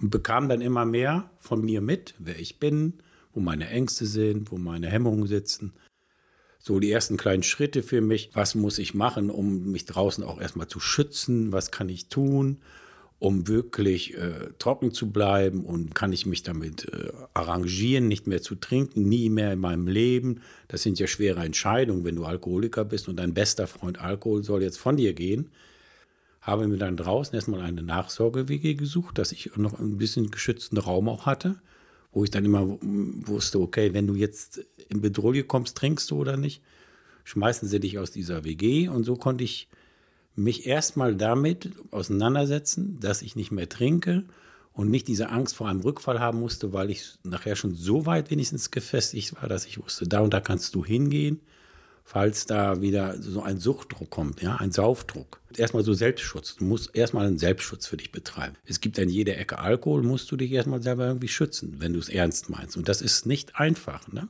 Und 0.00 0.08
bekam 0.08 0.48
dann 0.48 0.62
immer 0.62 0.86
mehr 0.86 1.30
von 1.38 1.60
mir 1.62 1.82
mit, 1.82 2.14
wer 2.18 2.40
ich 2.40 2.58
bin, 2.58 2.94
wo 3.34 3.40
meine 3.40 3.68
Ängste 3.68 4.06
sind, 4.06 4.50
wo 4.50 4.56
meine 4.56 4.88
Hemmungen 4.88 5.26
sitzen. 5.26 5.74
So 6.60 6.78
die 6.78 6.92
ersten 6.92 7.16
kleinen 7.16 7.42
Schritte 7.42 7.82
für 7.82 8.00
mich. 8.00 8.30
Was 8.34 8.54
muss 8.54 8.78
ich 8.78 8.94
machen, 8.94 9.30
um 9.30 9.72
mich 9.72 9.86
draußen 9.86 10.22
auch 10.22 10.40
erstmal 10.40 10.68
zu 10.68 10.78
schützen? 10.78 11.52
Was 11.52 11.70
kann 11.70 11.88
ich 11.88 12.08
tun? 12.08 12.58
um 13.20 13.46
wirklich 13.46 14.16
äh, 14.16 14.48
trocken 14.58 14.92
zu 14.92 15.10
bleiben 15.10 15.64
und 15.66 15.94
kann 15.94 16.12
ich 16.12 16.24
mich 16.24 16.42
damit 16.42 16.86
äh, 16.88 17.12
arrangieren, 17.34 18.08
nicht 18.08 18.26
mehr 18.26 18.40
zu 18.40 18.54
trinken, 18.54 19.08
nie 19.08 19.28
mehr 19.28 19.52
in 19.52 19.58
meinem 19.58 19.86
Leben. 19.86 20.40
Das 20.68 20.82
sind 20.82 20.98
ja 20.98 21.06
schwere 21.06 21.44
Entscheidungen, 21.44 22.02
wenn 22.04 22.16
du 22.16 22.24
Alkoholiker 22.24 22.84
bist 22.86 23.08
und 23.08 23.16
dein 23.16 23.34
bester 23.34 23.66
Freund 23.66 24.00
Alkohol 24.00 24.42
soll 24.42 24.62
jetzt 24.62 24.78
von 24.78 24.96
dir 24.96 25.12
gehen. 25.12 25.50
Habe 26.40 26.66
mir 26.66 26.78
dann 26.78 26.96
draußen 26.96 27.34
erstmal 27.34 27.60
eine 27.60 27.82
Nachsorge-WG 27.82 28.72
gesucht, 28.72 29.18
dass 29.18 29.32
ich 29.32 29.54
noch 29.54 29.78
ein 29.78 29.98
bisschen 29.98 30.30
geschützten 30.30 30.78
Raum 30.78 31.10
auch 31.10 31.26
hatte, 31.26 31.56
wo 32.12 32.24
ich 32.24 32.30
dann 32.30 32.44
immer 32.44 32.78
wusste, 32.80 33.60
okay, 33.60 33.94
wenn 33.94 34.06
du 34.06 34.14
jetzt 34.14 34.64
in 34.88 35.00
Bedrohung 35.00 35.46
kommst, 35.46 35.76
trinkst 35.76 36.10
du 36.10 36.16
oder 36.16 36.36
nicht, 36.36 36.62
schmeißen 37.24 37.68
sie 37.68 37.80
dich 37.80 37.98
aus 37.98 38.10
dieser 38.10 38.44
WG 38.44 38.88
und 38.88 39.04
so 39.04 39.16
konnte 39.16 39.44
ich 39.44 39.68
mich 40.34 40.66
erstmal 40.66 41.14
damit 41.14 41.70
auseinandersetzen, 41.90 42.98
dass 43.00 43.22
ich 43.22 43.36
nicht 43.36 43.50
mehr 43.50 43.68
trinke 43.68 44.24
und 44.72 44.90
nicht 44.90 45.08
diese 45.08 45.28
Angst 45.28 45.54
vor 45.54 45.68
einem 45.68 45.80
Rückfall 45.80 46.20
haben 46.20 46.40
musste, 46.40 46.72
weil 46.72 46.90
ich 46.90 47.18
nachher 47.22 47.56
schon 47.56 47.74
so 47.74 48.06
weit 48.06 48.30
wenigstens 48.30 48.70
gefestigt 48.70 49.34
war, 49.40 49.48
dass 49.48 49.66
ich 49.66 49.82
wusste, 49.82 50.08
da 50.08 50.20
und 50.20 50.32
da 50.32 50.40
kannst 50.40 50.74
du 50.74 50.84
hingehen, 50.84 51.40
falls 52.10 52.44
da 52.44 52.82
wieder 52.82 53.22
so 53.22 53.40
ein 53.40 53.60
Suchtdruck 53.60 54.10
kommt, 54.10 54.42
ja, 54.42 54.56
ein 54.56 54.72
Saufdruck. 54.72 55.40
Erstmal 55.56 55.84
so 55.84 55.92
Selbstschutz. 55.92 56.56
Du 56.56 56.64
musst 56.64 56.90
erstmal 56.92 57.24
einen 57.24 57.38
Selbstschutz 57.38 57.86
für 57.86 57.96
dich 57.96 58.10
betreiben. 58.10 58.56
Es 58.66 58.80
gibt 58.80 58.98
an 58.98 59.08
jeder 59.08 59.38
Ecke 59.38 59.60
Alkohol, 59.60 60.02
musst 60.02 60.28
du 60.32 60.36
dich 60.36 60.50
erstmal 60.50 60.82
selber 60.82 61.06
irgendwie 61.06 61.28
schützen, 61.28 61.76
wenn 61.78 61.92
du 61.92 62.00
es 62.00 62.08
ernst 62.08 62.50
meinst. 62.50 62.76
Und 62.76 62.88
das 62.88 63.00
ist 63.00 63.26
nicht 63.26 63.56
einfach, 63.60 64.10
ne? 64.12 64.26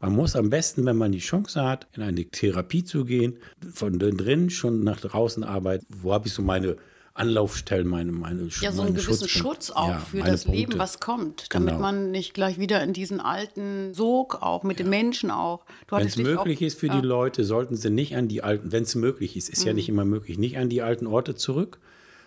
Man 0.00 0.14
muss 0.14 0.34
am 0.34 0.48
besten, 0.48 0.86
wenn 0.86 0.96
man 0.96 1.12
die 1.12 1.18
Chance 1.18 1.62
hat, 1.62 1.86
in 1.92 2.02
eine 2.02 2.24
Therapie 2.24 2.84
zu 2.84 3.04
gehen, 3.04 3.36
von 3.70 3.98
drin 3.98 4.48
schon 4.48 4.82
nach 4.82 4.98
draußen 4.98 5.44
arbeiten. 5.44 5.84
Wo 5.90 6.14
habe 6.14 6.26
ich 6.26 6.32
so 6.32 6.40
meine 6.40 6.78
Anlaufstellen, 7.20 7.86
meine, 7.86 8.12
meine 8.12 8.48
Ja, 8.60 8.72
so 8.72 8.82
einen 8.82 8.94
gewissen 8.94 9.28
Schutz 9.28 9.70
auch 9.70 9.88
ja, 9.88 9.98
für 9.98 10.22
das 10.22 10.44
Punkte. 10.44 10.60
Leben, 10.60 10.78
was 10.78 11.00
kommt, 11.00 11.46
damit 11.50 11.74
genau. 11.74 11.80
man 11.80 12.10
nicht 12.10 12.34
gleich 12.34 12.58
wieder 12.58 12.82
in 12.82 12.92
diesen 12.92 13.20
alten 13.20 13.94
Sog 13.94 14.42
auch 14.42 14.62
mit 14.62 14.78
ja. 14.78 14.84
den 14.84 14.90
Menschen 14.90 15.30
auch. 15.30 15.64
Wenn 15.88 16.06
es 16.06 16.16
möglich 16.16 16.58
auch, 16.58 16.62
ist 16.62 16.80
für 16.80 16.88
ja. 16.88 17.00
die 17.00 17.06
Leute, 17.06 17.44
sollten 17.44 17.76
sie 17.76 17.90
nicht 17.90 18.16
an 18.16 18.28
die 18.28 18.42
alten, 18.42 18.72
wenn 18.72 18.82
es 18.82 18.94
möglich 18.94 19.36
ist, 19.36 19.48
ist 19.48 19.60
mhm. 19.60 19.66
ja 19.68 19.72
nicht 19.74 19.88
immer 19.88 20.04
möglich, 20.04 20.38
nicht 20.38 20.58
an 20.58 20.68
die 20.68 20.82
alten 20.82 21.06
Orte 21.06 21.34
zurück, 21.34 21.78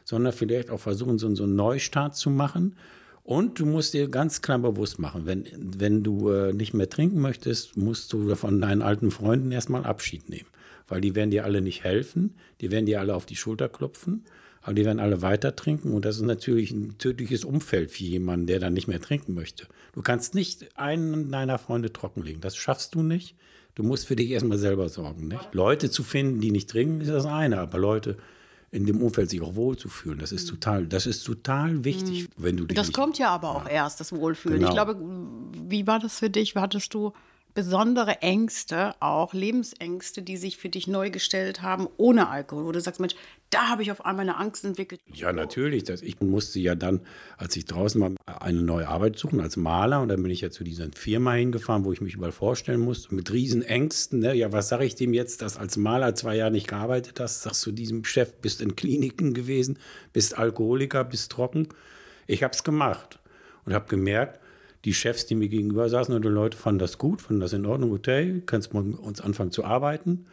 sondern 0.06 0.32
vielleicht 0.34 0.70
auch 0.70 0.80
versuchen, 0.80 1.18
so, 1.18 1.34
so 1.36 1.44
einen 1.44 1.56
Neustart 1.56 2.16
zu 2.16 2.30
machen 2.30 2.76
und 3.24 3.60
du 3.60 3.66
musst 3.66 3.94
dir 3.94 4.10
ganz 4.10 4.42
klar 4.42 4.60
bewusst 4.60 5.00
machen, 5.00 5.26
wenn, 5.26 5.46
wenn 5.58 6.04
du 6.04 6.30
äh, 6.30 6.54
nicht 6.54 6.74
mehr 6.74 6.90
trinken 6.90 7.22
möchtest, 7.22 7.78
musst 7.78 8.12
du 8.12 8.36
von 8.36 8.60
deinen 8.60 8.82
alten 8.82 9.12
Freunden 9.12 9.52
erstmal 9.52 9.86
Abschied 9.86 10.30
nehmen. 10.30 10.50
Weil 10.90 11.00
die 11.00 11.16
werden 11.16 11.32
dir 11.32 11.46
alle 11.46 11.62
nicht 11.62 11.86
helfen, 11.86 12.36
die 12.60 12.70
werden 12.70 12.86
dir 12.86 13.00
alle 13.00 13.16
auf 13.16 13.26
die 13.26 13.38
Schulter 13.38 13.70
klopfen, 13.70 14.26
aber 14.64 14.74
die 14.74 14.86
werden 14.86 15.00
alle 15.00 15.22
weiter 15.22 15.56
trinken. 15.56 15.94
Und 15.94 16.06
das 16.06 16.16
ist 16.16 16.24
natürlich 16.24 16.72
ein 16.72 16.98
tödliches 16.98 17.44
Umfeld 17.44 17.92
für 17.92 18.04
jemanden, 18.04 18.48
der 18.48 18.60
dann 18.60 18.74
nicht 18.74 18.88
mehr 18.88 19.02
trinken 19.02 19.34
möchte. 19.34 19.68
Du 19.94 20.02
kannst 20.02 20.36
nicht 20.36 20.78
einen 20.78 21.32
deiner 21.32 21.58
Freunde 21.60 21.92
trockenlegen. 21.92 22.42
Das 22.42 22.56
schaffst 22.56 22.96
du 22.96 23.04
nicht. 23.04 23.36
Du 23.76 23.84
musst 23.84 24.08
für 24.08 24.16
dich 24.16 24.30
erstmal 24.30 24.58
selber 24.58 24.88
sorgen. 24.88 25.28
Nicht? 25.28 25.54
Leute 25.54 25.92
zu 25.92 26.04
finden, 26.04 26.40
die 26.40 26.52
nicht 26.52 26.70
trinken, 26.70 27.02
ist 27.02 27.10
das 27.10 27.26
eine. 27.26 27.60
Aber 27.60 27.78
Leute 27.78 28.18
in 28.72 28.86
dem 28.86 29.02
Umfeld 29.02 29.30
sich 29.30 29.42
auch 29.42 29.56
wohlzufühlen. 29.56 30.18
Das 30.18 30.32
ist 30.32 30.48
total, 30.48 30.88
das 30.88 31.06
ist 31.06 31.24
total 31.24 31.84
wichtig, 31.84 32.24
mhm. 32.24 32.28
wenn 32.38 32.58
du 32.58 32.66
dich 32.66 32.76
Das 32.76 32.92
kommt 32.92 33.20
ja 33.20 33.30
aber 33.30 33.56
auch 33.56 33.66
ja. 33.66 33.72
erst, 33.72 34.00
das 34.00 34.14
Wohlfühlen. 34.14 34.60
Genau. 34.60 34.70
Ich 34.70 34.74
glaube, 34.74 34.98
wie 35.68 35.86
war 35.86 36.00
das 36.00 36.20
für 36.20 36.30
dich? 36.30 36.56
Hattest 36.56 36.94
du 36.94 37.14
besondere 37.54 38.22
Ängste, 38.22 38.96
auch 39.00 39.34
Lebensängste, 39.34 40.22
die 40.22 40.38
sich 40.38 40.58
für 40.58 40.70
dich 40.70 40.88
neu 40.88 41.10
gestellt 41.12 41.62
haben 41.62 41.88
ohne 41.98 42.30
Alkohol, 42.30 42.66
wo 42.66 42.72
du 42.72 42.82
sagst, 42.82 43.00
Mensch, 43.00 43.16
da 43.50 43.68
habe 43.70 43.84
ich 43.84 43.92
auf 43.92 44.06
einmal 44.06 44.28
eine 44.28 44.38
Angst 44.38 44.66
entwickelt. 44.66 45.00
Ja, 45.14 45.32
natürlich. 45.32 45.84
Das, 45.84 46.02
ich 46.02 46.20
musste 46.22 46.60
ja 46.60 46.74
dann, 46.74 47.02
als 47.38 47.56
ich 47.56 47.66
draußen 47.66 48.02
war, 48.02 48.12
eine 48.26 48.62
neue 48.62 48.88
Arbeit 48.88 49.20
suchen 49.20 49.40
als 49.40 49.58
Maler 49.58 50.02
und 50.02 50.10
dann 50.10 50.24
bin 50.24 50.32
ich 50.32 50.42
ja 50.42 50.50
zu 50.50 50.64
dieser 50.64 50.88
Firma 50.96 51.34
hingefahren, 51.34 51.86
wo 51.86 51.94
ich 51.94 52.02
mich 52.02 52.16
überall 52.16 52.32
vorstellen 52.32 52.82
musste, 52.82 53.14
mit 53.14 53.32
Riesenängsten. 53.32 54.20
Ne? 54.20 54.34
Ja, 54.34 54.52
was 54.52 54.70
sage 54.70 54.86
ich 54.86 54.96
dem 54.96 55.14
jetzt, 55.14 55.44
dass 55.44 55.58
als 55.58 55.78
Maler 55.78 56.16
zwei 56.16 56.36
Jahre 56.36 56.52
nicht 56.52 56.68
gearbeitet 56.68 57.20
hast? 57.20 57.44
Sagst 57.44 57.64
du 57.66 57.72
diesem 57.72 58.04
Chef, 58.06 58.34
bist 58.42 58.62
in 58.62 58.76
Kliniken 58.76 59.34
gewesen, 59.34 59.78
bist 60.14 60.38
Alkoholiker, 60.38 61.04
bist 61.04 61.32
trocken. 61.32 61.68
Ich 62.26 62.42
habe 62.42 62.54
es 62.54 62.64
gemacht 62.64 63.20
und 63.66 63.74
habe 63.74 63.88
gemerkt, 63.88 64.40
die 64.86 64.94
Chefs, 64.94 65.26
die 65.26 65.36
mir 65.36 65.48
gegenüber 65.48 65.90
saßen 65.90 66.14
und 66.14 66.24
Leute 66.26 66.58
fanden 66.58 66.80
das 66.80 66.98
gut, 66.98 67.22
fanden 67.22 67.40
das 67.40 67.54
in 67.54 67.66
Ordnung, 67.66 67.94
okay, 67.94 68.42
kannst 68.46 68.74
mal 68.74 68.84
uns 68.84 69.22
anfangen 69.22 69.52
zu 69.52 69.64
arbeiten. 69.64 70.26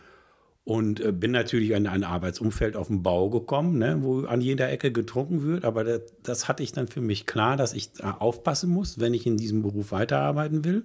Und 0.62 1.00
äh, 1.00 1.10
bin 1.10 1.30
natürlich 1.30 1.70
in 1.70 1.86
ein 1.86 2.04
Arbeitsumfeld 2.04 2.76
auf 2.76 2.88
dem 2.88 3.02
Bau 3.02 3.30
gekommen, 3.30 3.78
ne, 3.78 3.98
wo 4.02 4.20
an 4.26 4.40
jeder 4.40 4.70
Ecke 4.70 4.92
getrunken 4.92 5.42
wird. 5.42 5.64
Aber 5.64 5.84
das, 5.84 6.02
das 6.22 6.48
hatte 6.48 6.62
ich 6.62 6.72
dann 6.72 6.86
für 6.86 7.00
mich 7.00 7.26
klar, 7.26 7.56
dass 7.56 7.72
ich 7.72 7.92
da 7.94 8.12
aufpassen 8.12 8.70
muss, 8.70 9.00
wenn 9.00 9.14
ich 9.14 9.26
in 9.26 9.36
diesem 9.36 9.62
Beruf 9.62 9.90
weiterarbeiten 9.90 10.64
will. 10.64 10.84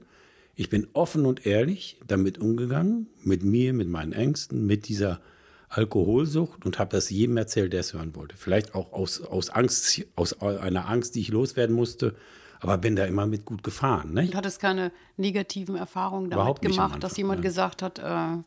Ich 0.56 0.70
bin 0.70 0.88
offen 0.94 1.26
und 1.26 1.46
ehrlich 1.46 2.00
damit 2.08 2.38
umgegangen, 2.38 3.08
mit 3.22 3.44
mir, 3.44 3.74
mit 3.74 3.90
meinen 3.90 4.14
Ängsten, 4.14 4.66
mit 4.66 4.88
dieser 4.88 5.20
Alkoholsucht 5.68 6.66
und 6.66 6.80
habe 6.80 6.92
das 6.92 7.10
jedem 7.10 7.36
erzählt, 7.36 7.74
der 7.74 7.82
es 7.82 7.94
hören 7.94 8.16
wollte. 8.16 8.38
Vielleicht 8.38 8.74
auch 8.76 8.94
aus, 8.94 9.22
aus 9.22 9.50
Angst, 9.50 10.06
aus 10.16 10.42
einer 10.42 10.88
Angst, 10.88 11.16
die 11.16 11.22
ich 11.22 11.30
loswerden 11.30 11.76
musste, 11.76 12.16
aber 12.66 12.80
bin 12.80 12.96
da 12.96 13.06
immer 13.06 13.28
mit 13.28 13.46
gut 13.46 13.64
gefahren. 13.64 14.14
Ne? 14.14 14.26
Du 14.28 14.38
hattest 14.38 14.60
keine 14.60 14.92
negativen 15.18 15.76
Erfahrungen 15.76 16.32
damit 16.32 16.42
Überhaupt 16.42 16.62
gemacht, 16.64 17.04
dass 17.04 17.16
jemand 17.16 17.42
ne? 17.42 17.44
gesagt 17.44 17.84
hat. 17.84 18.00
Äh 18.00 18.38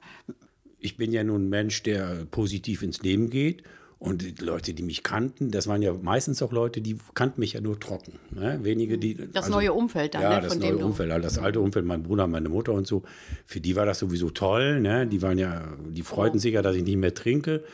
ich 0.81 0.97
bin 0.97 1.13
ja 1.13 1.23
nun 1.23 1.47
ein 1.47 1.49
Mensch, 1.49 1.83
der 1.85 2.27
positiv 2.31 2.83
ins 2.83 3.03
Leben 3.03 3.31
geht. 3.31 3.63
Und 4.01 4.23
die 4.23 4.45
Leute, 4.45 4.75
die 4.75 4.85
mich 4.85 5.03
kannten, 5.03 5.51
das 5.51 5.67
waren 5.67 5.83
ja 5.83 5.93
meistens 5.93 6.41
auch 6.41 6.53
Leute, 6.53 6.81
die 6.81 6.99
kannten 7.15 7.41
mich 7.41 7.55
ja 7.55 7.61
nur 7.61 7.81
trocken. 7.81 8.21
Ne? 8.31 8.61
Wenige, 8.63 8.97
die. 8.97 9.17
Das 9.17 9.47
also, 9.47 9.57
neue 9.57 9.73
Umfeld 9.73 10.15
dann, 10.15 10.23
Ja, 10.23 10.37
ne? 10.37 10.41
das 10.41 10.57
neue 10.57 10.79
Umfeld, 10.79 11.11
also 11.11 11.23
das 11.25 11.39
alte 11.39 11.59
Umfeld, 11.61 11.85
mein 11.85 12.05
Bruder, 12.05 12.29
meine 12.29 12.49
Mutter 12.49 12.73
und 12.75 12.87
so. 12.87 13.03
Für 13.45 13.61
die 13.61 13.75
war 13.75 13.87
das 13.87 13.99
sowieso 13.99 14.31
toll. 14.31 14.81
Ne? 14.81 15.09
Die 15.09 15.21
waren 15.21 15.37
ja, 15.37 15.63
die 15.89 16.03
freuten 16.03 16.39
oh. 16.39 16.41
sich 16.41 16.55
ja, 16.55 16.63
dass 16.63 16.77
ich 16.77 16.85
nicht 16.85 16.97
mehr 16.97 17.13
trinke. 17.13 17.65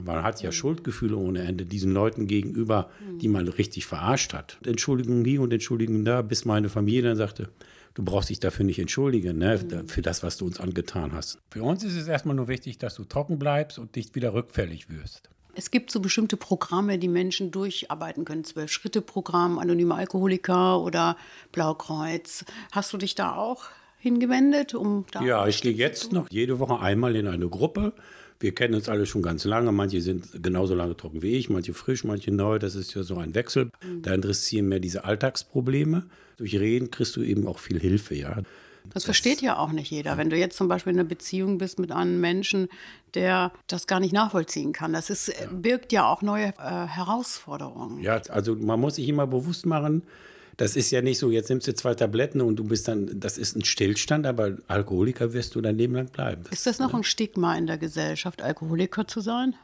Man 0.00 0.22
hat 0.22 0.42
ja 0.42 0.50
mhm. 0.50 0.54
Schuldgefühle 0.54 1.16
ohne 1.16 1.42
Ende 1.42 1.66
diesen 1.66 1.92
Leuten 1.92 2.26
gegenüber, 2.26 2.90
die 3.20 3.28
man 3.28 3.48
richtig 3.48 3.86
verarscht 3.86 4.32
hat. 4.32 4.58
Entschuldigung 4.64 5.24
hier 5.24 5.40
und 5.40 5.52
Entschuldigung 5.52 6.04
da, 6.04 6.22
bis 6.22 6.44
meine 6.44 6.68
Familie 6.68 7.02
dann 7.02 7.16
sagte, 7.16 7.48
du 7.94 8.02
brauchst 8.02 8.30
dich 8.30 8.40
dafür 8.40 8.64
nicht 8.64 8.78
entschuldigen, 8.78 9.38
ne, 9.38 9.60
mhm. 9.62 9.88
für 9.88 10.02
das, 10.02 10.22
was 10.22 10.36
du 10.36 10.46
uns 10.46 10.60
angetan 10.60 11.12
hast. 11.12 11.38
Für 11.50 11.62
uns 11.62 11.84
ist 11.84 11.96
es 11.96 12.08
erstmal 12.08 12.36
nur 12.36 12.48
wichtig, 12.48 12.78
dass 12.78 12.94
du 12.94 13.04
trocken 13.04 13.38
bleibst 13.38 13.78
und 13.78 13.94
nicht 13.96 14.14
wieder 14.14 14.34
rückfällig 14.34 14.88
wirst. 14.90 15.28
Es 15.54 15.70
gibt 15.70 15.90
so 15.90 16.00
bestimmte 16.00 16.38
Programme, 16.38 16.98
die 16.98 17.08
Menschen 17.08 17.50
durcharbeiten 17.50 18.24
können. 18.24 18.42
Zwölf-Schritte-Programm, 18.42 19.58
Anonyme 19.58 19.94
Alkoholiker 19.94 20.80
oder 20.80 21.18
Blaukreuz. 21.52 22.46
Hast 22.70 22.92
du 22.94 22.96
dich 22.96 23.14
da 23.14 23.36
auch 23.36 23.64
hingewendet, 23.98 24.74
um 24.74 25.04
da 25.10 25.22
Ja, 25.22 25.46
ich 25.46 25.60
gehe 25.60 25.72
jetzt 25.72 26.12
noch 26.12 26.30
jede 26.30 26.58
Woche 26.58 26.80
einmal 26.80 27.14
in 27.16 27.26
eine 27.26 27.48
Gruppe 27.48 27.92
Wir 28.42 28.52
kennen 28.52 28.74
uns 28.74 28.88
alle 28.88 29.06
schon 29.06 29.22
ganz 29.22 29.44
lange. 29.44 29.70
Manche 29.70 30.00
sind 30.00 30.42
genauso 30.42 30.74
lange 30.74 30.96
trocken 30.96 31.22
wie 31.22 31.36
ich, 31.36 31.48
manche 31.48 31.74
frisch, 31.74 32.02
manche 32.02 32.32
neu. 32.32 32.58
Das 32.58 32.74
ist 32.74 32.92
ja 32.92 33.04
so 33.04 33.16
ein 33.16 33.36
Wechsel. 33.36 33.70
Mhm. 33.84 34.02
Da 34.02 34.12
interessieren 34.12 34.68
mehr 34.68 34.80
diese 34.80 35.04
Alltagsprobleme. 35.04 36.06
Durch 36.38 36.58
Reden 36.58 36.90
kriegst 36.90 37.14
du 37.14 37.22
eben 37.22 37.46
auch 37.46 37.60
viel 37.60 37.78
Hilfe, 37.78 38.16
ja. 38.16 38.42
Das, 38.84 38.94
das 38.94 39.04
versteht 39.04 39.42
ja 39.42 39.58
auch 39.58 39.70
nicht 39.70 39.92
jeder. 39.92 40.18
Wenn 40.18 40.28
du 40.28 40.36
jetzt 40.36 40.56
zum 40.56 40.66
Beispiel 40.66 40.92
in 40.92 40.98
einer 40.98 41.08
Beziehung 41.08 41.58
bist 41.58 41.78
mit 41.78 41.92
einem 41.92 42.20
Menschen, 42.20 42.66
der 43.14 43.52
das 43.68 43.86
gar 43.86 44.00
nicht 44.00 44.12
nachvollziehen 44.12 44.72
kann, 44.72 44.92
das 44.92 45.08
ist, 45.08 45.32
birgt 45.52 45.92
ja 45.92 46.04
auch 46.06 46.20
neue 46.20 46.48
äh, 46.58 46.86
Herausforderungen. 46.88 48.02
Ja, 48.02 48.20
also 48.28 48.56
man 48.56 48.80
muss 48.80 48.96
sich 48.96 49.08
immer 49.08 49.28
bewusst 49.28 49.66
machen, 49.66 50.02
das 50.56 50.76
ist 50.76 50.90
ja 50.90 51.02
nicht 51.02 51.18
so, 51.18 51.30
jetzt 51.30 51.48
nimmst 51.48 51.66
du 51.66 51.74
zwei 51.74 51.94
Tabletten 51.94 52.40
und 52.40 52.56
du 52.56 52.64
bist 52.64 52.88
dann, 52.88 53.18
das 53.18 53.38
ist 53.38 53.56
ein 53.56 53.64
Stillstand, 53.64 54.26
aber 54.26 54.58
Alkoholiker 54.68 55.32
wirst 55.32 55.54
du 55.54 55.60
dein 55.60 55.76
Leben 55.76 55.94
lang 55.94 56.08
bleiben. 56.08 56.42
Das, 56.44 56.58
ist 56.58 56.66
das 56.66 56.78
noch 56.78 56.94
ein 56.94 57.04
Stigma 57.04 57.56
in 57.56 57.66
der 57.66 57.78
Gesellschaft, 57.78 58.42
Alkoholiker 58.42 59.06
zu 59.06 59.20
sein? 59.20 59.54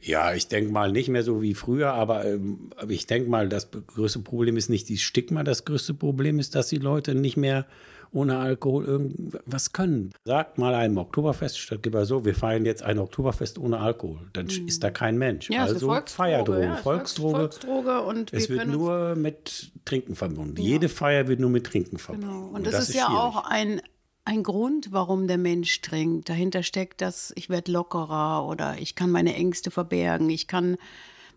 Ja, 0.00 0.32
ich 0.34 0.48
denke 0.48 0.72
mal 0.72 0.92
nicht 0.92 1.08
mehr 1.08 1.22
so 1.22 1.42
wie 1.42 1.54
früher, 1.54 1.92
aber, 1.92 2.24
ähm, 2.24 2.70
ich 2.88 3.06
denke 3.06 3.28
mal, 3.28 3.48
das 3.48 3.68
größte 3.70 4.20
Problem 4.20 4.56
ist 4.56 4.68
nicht 4.68 4.88
dieses 4.88 5.02
Stigma, 5.02 5.42
das 5.42 5.64
größte 5.64 5.94
Problem 5.94 6.38
ist, 6.38 6.54
dass 6.54 6.68
die 6.68 6.76
Leute 6.76 7.14
nicht 7.14 7.36
mehr 7.36 7.66
ohne 8.12 8.38
Alkohol 8.38 8.84
irgendwas 8.84 9.72
können. 9.72 10.12
Sagt 10.24 10.58
mal 10.58 10.74
einem 10.74 10.98
Oktoberfest 10.98 11.58
statt 11.58 11.80
lieber 11.84 12.06
so, 12.06 12.24
wir 12.24 12.34
feiern 12.34 12.64
jetzt 12.64 12.82
ein 12.82 12.98
Oktoberfest 12.98 13.58
ohne 13.58 13.80
Alkohol. 13.80 14.20
Dann 14.32 14.46
mhm. 14.46 14.68
ist 14.68 14.82
da 14.82 14.90
kein 14.90 15.18
Mensch. 15.18 15.50
Ja, 15.50 15.64
also 15.64 15.94
Feierdroge, 16.06 16.64
ja, 16.64 16.76
Volksdroge. 16.76 17.38
Volksdroge 17.38 18.02
und 18.02 18.32
es 18.32 18.48
wird 18.48 18.66
nur 18.66 19.14
mit 19.16 19.72
Trinken 19.84 20.14
verbunden. 20.14 20.56
Ja. 20.56 20.62
Jede 20.62 20.88
Feier 20.88 21.28
wird 21.28 21.40
nur 21.40 21.50
mit 21.50 21.66
Trinken 21.66 21.98
verbunden. 21.98 22.28
Genau. 22.28 22.46
Und, 22.48 22.54
und 22.56 22.66
das, 22.66 22.72
das, 22.72 22.82
ist, 22.84 22.88
ist 22.90 22.96
ja 22.96 23.08
auch 23.08 23.44
ein 23.44 23.80
ein 24.28 24.42
Grund, 24.42 24.92
warum 24.92 25.26
der 25.26 25.38
Mensch 25.38 25.80
trinkt. 25.80 26.28
Dahinter 26.28 26.62
steckt 26.62 27.00
das, 27.00 27.32
ich 27.34 27.48
werde 27.48 27.72
lockerer 27.72 28.46
oder 28.46 28.76
ich 28.78 28.94
kann 28.94 29.10
meine 29.10 29.34
Ängste 29.34 29.70
verbergen, 29.70 30.28
ich 30.28 30.46
kann 30.46 30.76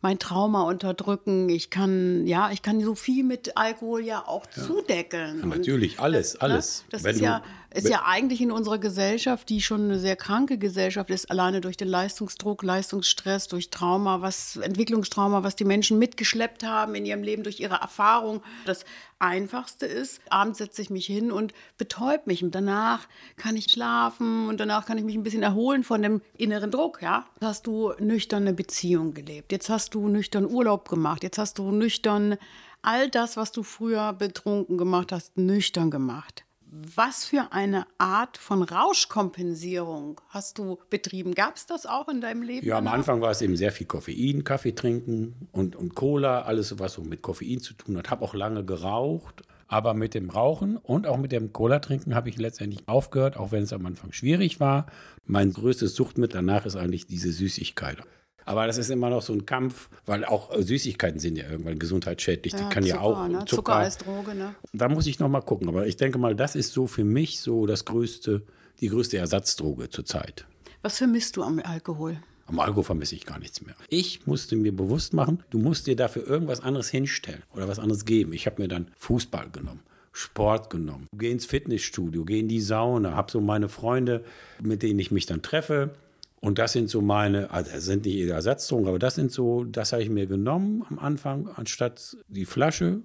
mein 0.01 0.19
Trauma 0.19 0.63
unterdrücken. 0.63 1.49
Ich 1.49 1.69
kann, 1.69 2.25
ja, 2.27 2.51
ich 2.51 2.61
kann 2.61 2.81
so 2.81 2.95
viel 2.95 3.23
mit 3.23 3.55
Alkohol 3.55 4.03
ja 4.03 4.27
auch 4.27 4.45
ja. 4.55 4.63
zudecken. 4.63 5.39
Ja, 5.39 5.45
natürlich, 5.45 5.99
alles, 5.99 6.33
das, 6.33 6.41
ne, 6.41 6.41
alles. 6.41 6.81
Ne? 6.81 6.87
Das 6.91 7.03
Wenn 7.03 7.15
ist 7.15 7.21
ja 7.21 7.43
ist 7.73 7.89
ja 7.89 8.03
eigentlich 8.05 8.41
in 8.41 8.51
unserer 8.51 8.77
Gesellschaft, 8.77 9.49
die 9.49 9.61
schon 9.61 9.85
eine 9.85 9.99
sehr 9.99 10.15
kranke 10.15 10.57
Gesellschaft 10.57 11.09
ist, 11.09 11.31
alleine 11.31 11.61
durch 11.61 11.77
den 11.77 11.87
Leistungsdruck, 11.87 12.63
Leistungsstress, 12.63 13.47
durch 13.47 13.69
Trauma, 13.69 14.21
was 14.21 14.57
Entwicklungstrauma, 14.57 15.43
was 15.43 15.55
die 15.55 15.63
Menschen 15.63 15.97
mitgeschleppt 15.97 16.63
haben 16.63 16.95
in 16.95 17.05
ihrem 17.05 17.23
Leben 17.23 17.43
durch 17.43 17.59
ihre 17.59 17.75
Erfahrung. 17.75 18.41
Das 18.65 18.83
Einfachste 19.19 19.85
ist, 19.85 20.19
abends 20.29 20.57
setze 20.57 20.81
ich 20.81 20.89
mich 20.89 21.05
hin 21.05 21.31
und 21.31 21.53
betäub 21.77 22.27
mich 22.27 22.43
und 22.43 22.55
danach 22.55 23.07
kann 23.37 23.55
ich 23.55 23.71
schlafen 23.71 24.49
und 24.49 24.59
danach 24.59 24.85
kann 24.85 24.97
ich 24.97 25.03
mich 25.03 25.15
ein 25.15 25.23
bisschen 25.23 25.43
erholen 25.43 25.83
von 25.83 26.01
dem 26.01 26.21
inneren 26.37 26.71
Druck, 26.71 27.01
ja. 27.01 27.25
Jetzt 27.35 27.47
hast 27.47 27.67
du 27.67 27.93
nüchterne 27.99 28.53
Beziehung 28.53 29.13
gelebt, 29.13 29.51
jetzt 29.51 29.69
hast 29.69 29.93
du 29.93 30.07
nüchtern 30.07 30.45
Urlaub 30.45 30.89
gemacht, 30.89 31.23
jetzt 31.23 31.37
hast 31.37 31.57
du 31.59 31.71
nüchtern 31.71 32.37
all 32.81 33.09
das, 33.09 33.37
was 33.37 33.51
du 33.51 33.63
früher 33.63 34.11
betrunken 34.13 34.77
gemacht 34.77 35.11
hast, 35.11 35.37
nüchtern 35.37 35.91
gemacht. 35.91 36.43
Was 36.73 37.25
für 37.25 37.51
eine 37.51 37.85
Art 37.97 38.37
von 38.37 38.63
Rauschkompensierung 38.63 40.21
hast 40.29 40.57
du 40.57 40.79
betrieben? 40.89 41.35
Gab 41.35 41.57
es 41.57 41.65
das 41.65 41.85
auch 41.85 42.07
in 42.07 42.21
deinem 42.21 42.43
Leben? 42.43 42.65
Ja, 42.65 42.77
am 42.77 42.87
Anfang 42.87 43.19
war 43.19 43.31
es 43.31 43.41
eben 43.41 43.57
sehr 43.57 43.73
viel 43.73 43.87
Koffein, 43.87 44.45
Kaffee 44.45 44.71
trinken 44.71 45.49
und, 45.51 45.75
und 45.75 45.95
Cola, 45.95 46.43
alles, 46.43 46.79
was 46.79 46.93
so 46.93 47.01
mit 47.01 47.21
Koffein 47.21 47.59
zu 47.59 47.73
tun 47.73 47.97
hat. 47.97 48.09
Habe 48.09 48.23
auch 48.23 48.33
lange 48.33 48.63
geraucht. 48.63 49.43
Aber 49.67 49.93
mit 49.93 50.13
dem 50.13 50.29
Rauchen 50.29 50.75
und 50.75 51.07
auch 51.07 51.17
mit 51.17 51.31
dem 51.31 51.53
Cola-Trinken 51.53 52.13
habe 52.13 52.27
ich 52.27 52.37
letztendlich 52.37 52.89
aufgehört, 52.89 53.37
auch 53.37 53.53
wenn 53.53 53.63
es 53.63 53.71
am 53.71 53.85
Anfang 53.85 54.11
schwierig 54.11 54.59
war. 54.59 54.85
Mein 55.25 55.53
größtes 55.53 55.95
Suchtmittel 55.95 56.35
danach 56.35 56.65
ist 56.65 56.75
eigentlich 56.75 57.07
diese 57.07 57.31
Süßigkeit. 57.31 57.99
Aber 58.45 58.67
das 58.67 58.77
ist 58.77 58.89
immer 58.89 59.09
noch 59.09 59.21
so 59.21 59.33
ein 59.33 59.45
Kampf, 59.45 59.89
weil 60.05 60.25
auch 60.25 60.55
Süßigkeiten 60.57 61.19
sind 61.19 61.37
ja 61.37 61.49
irgendwann 61.49 61.79
gesundheitsschädlich. 61.79 62.53
Ja, 62.53 62.59
die 62.59 62.73
kann 62.73 62.83
Zucker, 62.83 62.95
ja 62.95 63.01
auch 63.01 63.27
ne? 63.27 63.39
Zucker, 63.39 63.47
Zucker 63.47 63.75
als 63.75 63.97
Droge. 63.97 64.35
Ne? 64.35 64.55
Da 64.73 64.89
muss 64.89 65.07
ich 65.07 65.19
noch 65.19 65.29
mal 65.29 65.41
gucken. 65.41 65.67
Aber 65.67 65.87
ich 65.87 65.97
denke 65.97 66.17
mal, 66.17 66.35
das 66.35 66.55
ist 66.55 66.73
so 66.73 66.87
für 66.87 67.03
mich 67.03 67.39
so 67.39 67.65
das 67.65 67.85
größte, 67.85 68.41
die 68.79 68.87
größte 68.87 69.17
Ersatzdroge 69.17 69.89
zurzeit. 69.89 70.45
Was 70.81 70.97
vermisst 70.97 71.37
du 71.37 71.43
am 71.43 71.59
Alkohol? 71.63 72.17
Am 72.47 72.59
Alkohol 72.59 72.83
vermisse 72.83 73.15
ich 73.15 73.25
gar 73.25 73.39
nichts 73.39 73.61
mehr. 73.61 73.75
Ich 73.87 74.27
musste 74.27 74.55
mir 74.55 74.75
bewusst 74.75 75.13
machen, 75.13 75.43
du 75.51 75.59
musst 75.59 75.87
dir 75.87 75.95
dafür 75.95 76.27
irgendwas 76.27 76.59
anderes 76.59 76.89
hinstellen 76.89 77.43
oder 77.53 77.67
was 77.67 77.79
anderes 77.79 78.03
geben. 78.03 78.33
Ich 78.33 78.45
habe 78.45 78.61
mir 78.61 78.67
dann 78.67 78.87
Fußball 78.97 79.49
genommen. 79.51 79.81
Sport 80.11 80.69
genommen. 80.69 81.07
Gehe 81.13 81.31
ins 81.31 81.45
Fitnessstudio, 81.45 82.25
gehe 82.25 82.39
in 82.39 82.49
die 82.49 82.59
Sauna, 82.59 83.15
habe 83.15 83.31
so 83.31 83.39
meine 83.39 83.69
Freunde, 83.69 84.25
mit 84.61 84.83
denen 84.83 84.99
ich 84.99 85.11
mich 85.11 85.25
dann 85.25 85.41
treffe 85.41 85.91
und 86.41 86.57
das 86.57 86.73
sind 86.73 86.89
so 86.89 87.01
meine, 87.01 87.51
also 87.51 87.71
das 87.71 87.85
sind 87.85 88.05
nicht 88.05 88.27
Ersatzdrogen, 88.27 88.87
aber 88.87 88.97
das 88.97 89.13
sind 89.15 89.31
so, 89.31 89.63
das 89.63 89.93
habe 89.93 90.01
ich 90.01 90.09
mir 90.09 90.25
genommen 90.25 90.83
am 90.89 90.97
Anfang, 90.97 91.47
anstatt 91.55 92.17
die 92.27 92.45
Flasche. 92.45 93.01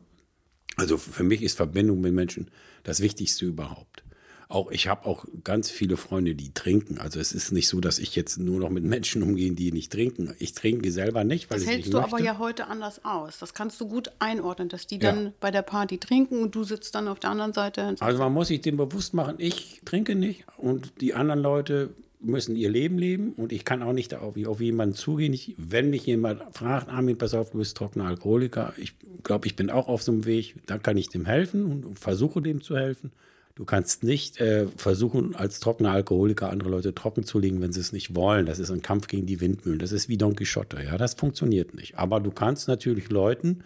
Also 0.77 0.97
für 0.97 1.23
mich 1.23 1.43
ist 1.43 1.57
Verbindung 1.57 2.01
mit 2.01 2.15
Menschen 2.15 2.51
das 2.83 3.01
Wichtigste 3.01 3.45
überhaupt. 3.45 4.05
Auch 4.49 4.71
ich 4.71 4.89
habe 4.89 5.07
auch 5.07 5.27
ganz 5.43 5.71
viele 5.71 5.97
Freunde, 5.97 6.35
die 6.35 6.55
trinken. 6.55 6.99
Also 6.99 7.19
es 7.19 7.33
ist 7.33 7.51
nicht 7.51 7.69
so, 7.69 7.81
dass 7.81 7.99
ich 7.99 8.15
jetzt 8.15 8.39
nur 8.39 8.61
noch 8.61 8.71
mit 8.71 8.85
Menschen 8.85 9.23
umgehe, 9.23 9.53
die 9.53 9.73
nicht 9.73 9.93
trinken. 9.93 10.35
Ich 10.39 10.55
trinke 10.55 10.91
selber 10.91 11.25
nicht, 11.25 11.51
weil 11.51 11.59
das 11.59 11.65
ich 11.65 11.71
hältst 11.71 11.87
nicht 11.87 11.95
du 11.95 12.01
möchte. 12.01 12.15
aber 12.15 12.25
ja 12.25 12.39
heute 12.39 12.69
anders 12.69 13.05
aus. 13.05 13.39
Das 13.39 13.55
kannst 13.55 13.81
du 13.81 13.89
gut 13.89 14.13
einordnen, 14.19 14.69
dass 14.69 14.87
die 14.87 14.99
dann 14.99 15.25
ja. 15.25 15.33
bei 15.41 15.51
der 15.51 15.63
Party 15.63 15.99
trinken 15.99 16.41
und 16.41 16.55
du 16.55 16.65
sitzt 16.65 16.95
dann 16.95 17.09
auf 17.09 17.19
der 17.19 17.31
anderen 17.31 17.53
Seite. 17.53 17.97
Also 17.99 18.19
man 18.19 18.33
muss 18.33 18.49
sich 18.49 18.61
dem 18.63 18.77
bewusst 18.77 19.15
machen, 19.15 19.35
ich 19.39 19.83
trinke 19.85 20.15
nicht 20.15 20.45
und 20.57 21.01
die 21.01 21.13
anderen 21.13 21.41
Leute 21.41 21.91
müssen 22.21 22.57
ihr 22.57 22.71
Leben 22.71 22.99
leben 22.99 23.33
und 23.33 23.53
ich 23.53 23.65
kann 23.65 23.83
auch 23.83 23.93
nicht 23.93 24.15
auf, 24.15 24.37
auf 24.47 24.61
jemanden 24.61 24.95
zugehen. 24.95 25.33
Ich, 25.33 25.55
wenn 25.59 25.91
mich 25.91 26.07
jemand 26.07 26.43
fragt, 26.53 26.89
Armin, 26.89 27.19
pass 27.19 27.35
auf, 27.35 27.51
du 27.51 27.59
bist 27.59 27.77
trockener 27.77 28.07
Alkoholiker, 28.07 28.73
ich 28.77 28.95
glaube, 29.23 29.47
ich 29.47 29.57
bin 29.57 29.71
auch 29.71 29.89
auf 29.89 30.03
so 30.03 30.13
einem 30.13 30.25
Weg, 30.25 30.55
dann 30.67 30.83
kann 30.83 30.97
ich 30.97 31.09
dem 31.09 31.27
helfen 31.27 31.85
und 31.85 31.99
versuche 31.99 32.41
dem 32.41 32.63
zu 32.63 32.77
helfen. 32.77 33.13
Du 33.55 33.65
kannst 33.65 34.05
nicht 34.05 34.39
äh, 34.39 34.67
versuchen, 34.77 35.35
als 35.35 35.61
trockener 35.61 35.91
Alkoholiker 35.91 36.51
andere 36.51 36.69
Leute 36.69 36.95
trocken 36.95 37.25
zu 37.25 37.39
legen, 37.39 37.63
wenn 37.63 37.73
sie 37.73 37.81
es 37.81 37.91
nicht 37.91 38.15
wollen. 38.15 38.45
Das 38.45 38.59
ist 38.59 38.71
ein 38.71 38.83
Kampf 38.83 39.07
gegen 39.09 39.25
die 39.25 39.41
Windmühlen. 39.41 39.79
Das 39.79 39.93
ist 39.93 40.11
wie 40.11 40.19
Don 40.19 40.37
Quixote. 40.37 40.83
Ja, 40.83 40.99
das 40.99 41.15
funktioniert 41.15 41.75
nicht. 41.75 41.99
Aber 41.99 42.21
du 42.21 42.31
kannst 42.31 42.69
natürlich 42.69 43.09
Leuten 43.09 43.61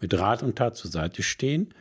mit 0.00 0.14
Rat 0.14 0.42
und 0.42 0.56
Tat 0.56 0.76
zur 0.76 0.90
Seite 0.90 1.22
stehen, 1.22 1.74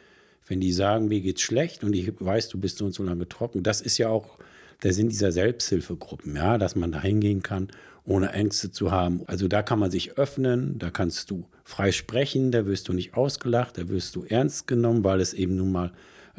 wenn 0.46 0.60
die 0.60 0.74
sagen, 0.74 1.08
mir 1.08 1.22
geht's 1.22 1.42
schlecht 1.42 1.86
und 1.86 1.94
ich 1.94 2.12
weiß, 2.20 2.50
du 2.50 2.60
bist 2.60 2.80
so 2.80 2.86
und 2.86 2.94
so 2.94 3.02
lange 3.02 3.30
trocken. 3.30 3.64
Das 3.64 3.80
ist 3.80 3.98
ja 3.98 4.10
auch 4.10 4.38
der 4.84 4.93
Sinn 4.93 5.10
dieser 5.10 5.32
Selbsthilfegruppen, 5.32 6.36
ja, 6.36 6.58
dass 6.58 6.76
man 6.76 6.91
da 6.91 7.02
hingehen 7.02 7.41
kann, 7.41 7.69
ohne 8.06 8.34
Ängste 8.34 8.72
zu 8.72 8.91
haben. 8.91 9.22
Also 9.28 9.48
da 9.48 9.63
kann 9.63 9.80
man 9.80 9.91
sich 9.91 10.17
öffnen, 10.17 10.78
da 10.78 10.89
kannst 10.89 11.32
du 11.32 11.46
frei 11.63 11.91
sprechen, 11.91 12.52
da 12.52 12.65
wirst 12.65 12.89
du 12.89 12.93
nicht 12.93 13.15
ausgelacht, 13.15 13.78
da 13.78 13.88
wirst 13.88 14.15
du 14.15 14.26
ernst 14.26 14.67
genommen, 14.67 15.04
weil 15.04 15.22
es 15.22 15.34
eben 15.34 15.56
nun 15.56 15.72
mal 15.72 15.91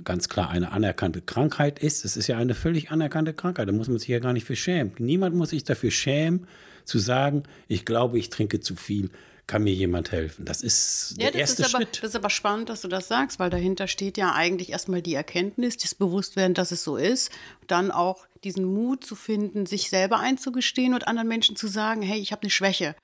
ganz 0.02 0.28
klar 0.28 0.50
eine 0.50 0.72
anerkannte 0.72 1.22
Krankheit 1.22 1.78
ist. 1.78 2.04
Es 2.04 2.16
ist 2.16 2.26
ja 2.26 2.36
eine 2.36 2.54
völlig 2.54 2.90
anerkannte 2.90 3.32
Krankheit, 3.32 3.68
da 3.68 3.72
muss 3.72 3.88
man 3.88 3.98
sich 3.98 4.08
ja 4.08 4.18
gar 4.18 4.32
nicht 4.32 4.44
für 4.44 4.56
schämen. 4.56 4.92
Niemand 4.98 5.34
muss 5.34 5.50
sich 5.50 5.64
dafür 5.64 5.90
schämen, 5.90 6.46
zu 6.84 6.98
sagen, 6.98 7.44
ich 7.66 7.86
glaube, 7.86 8.18
ich 8.18 8.28
trinke 8.28 8.60
zu 8.60 8.76
viel 8.76 9.10
kann 9.46 9.62
mir 9.62 9.74
jemand 9.74 10.12
helfen. 10.12 10.44
Das 10.44 10.62
ist 10.62 11.16
der 11.18 11.26
ja, 11.26 11.30
das 11.30 11.40
erste 11.40 11.62
ist 11.62 11.74
aber, 11.74 11.84
Schritt. 11.84 12.02
Das 12.02 12.10
ist 12.10 12.16
aber 12.16 12.30
spannend, 12.30 12.68
dass 12.68 12.80
du 12.80 12.88
das 12.88 13.08
sagst, 13.08 13.38
weil 13.38 13.50
dahinter 13.50 13.88
steht 13.88 14.16
ja 14.16 14.32
eigentlich 14.32 14.70
erstmal 14.70 15.02
die 15.02 15.14
Erkenntnis, 15.14 15.76
das 15.76 15.94
Bewusstwerden, 15.94 16.54
dass 16.54 16.72
es 16.72 16.82
so 16.82 16.96
ist. 16.96 17.30
Dann 17.66 17.90
auch 17.90 18.26
diesen 18.42 18.64
Mut 18.64 19.04
zu 19.04 19.14
finden, 19.14 19.66
sich 19.66 19.90
selber 19.90 20.18
einzugestehen 20.18 20.94
und 20.94 21.06
anderen 21.06 21.28
Menschen 21.28 21.56
zu 21.56 21.66
sagen, 21.66 22.02
hey, 22.02 22.18
ich 22.18 22.32
habe 22.32 22.42
eine 22.42 22.50
Schwäche. 22.50 22.96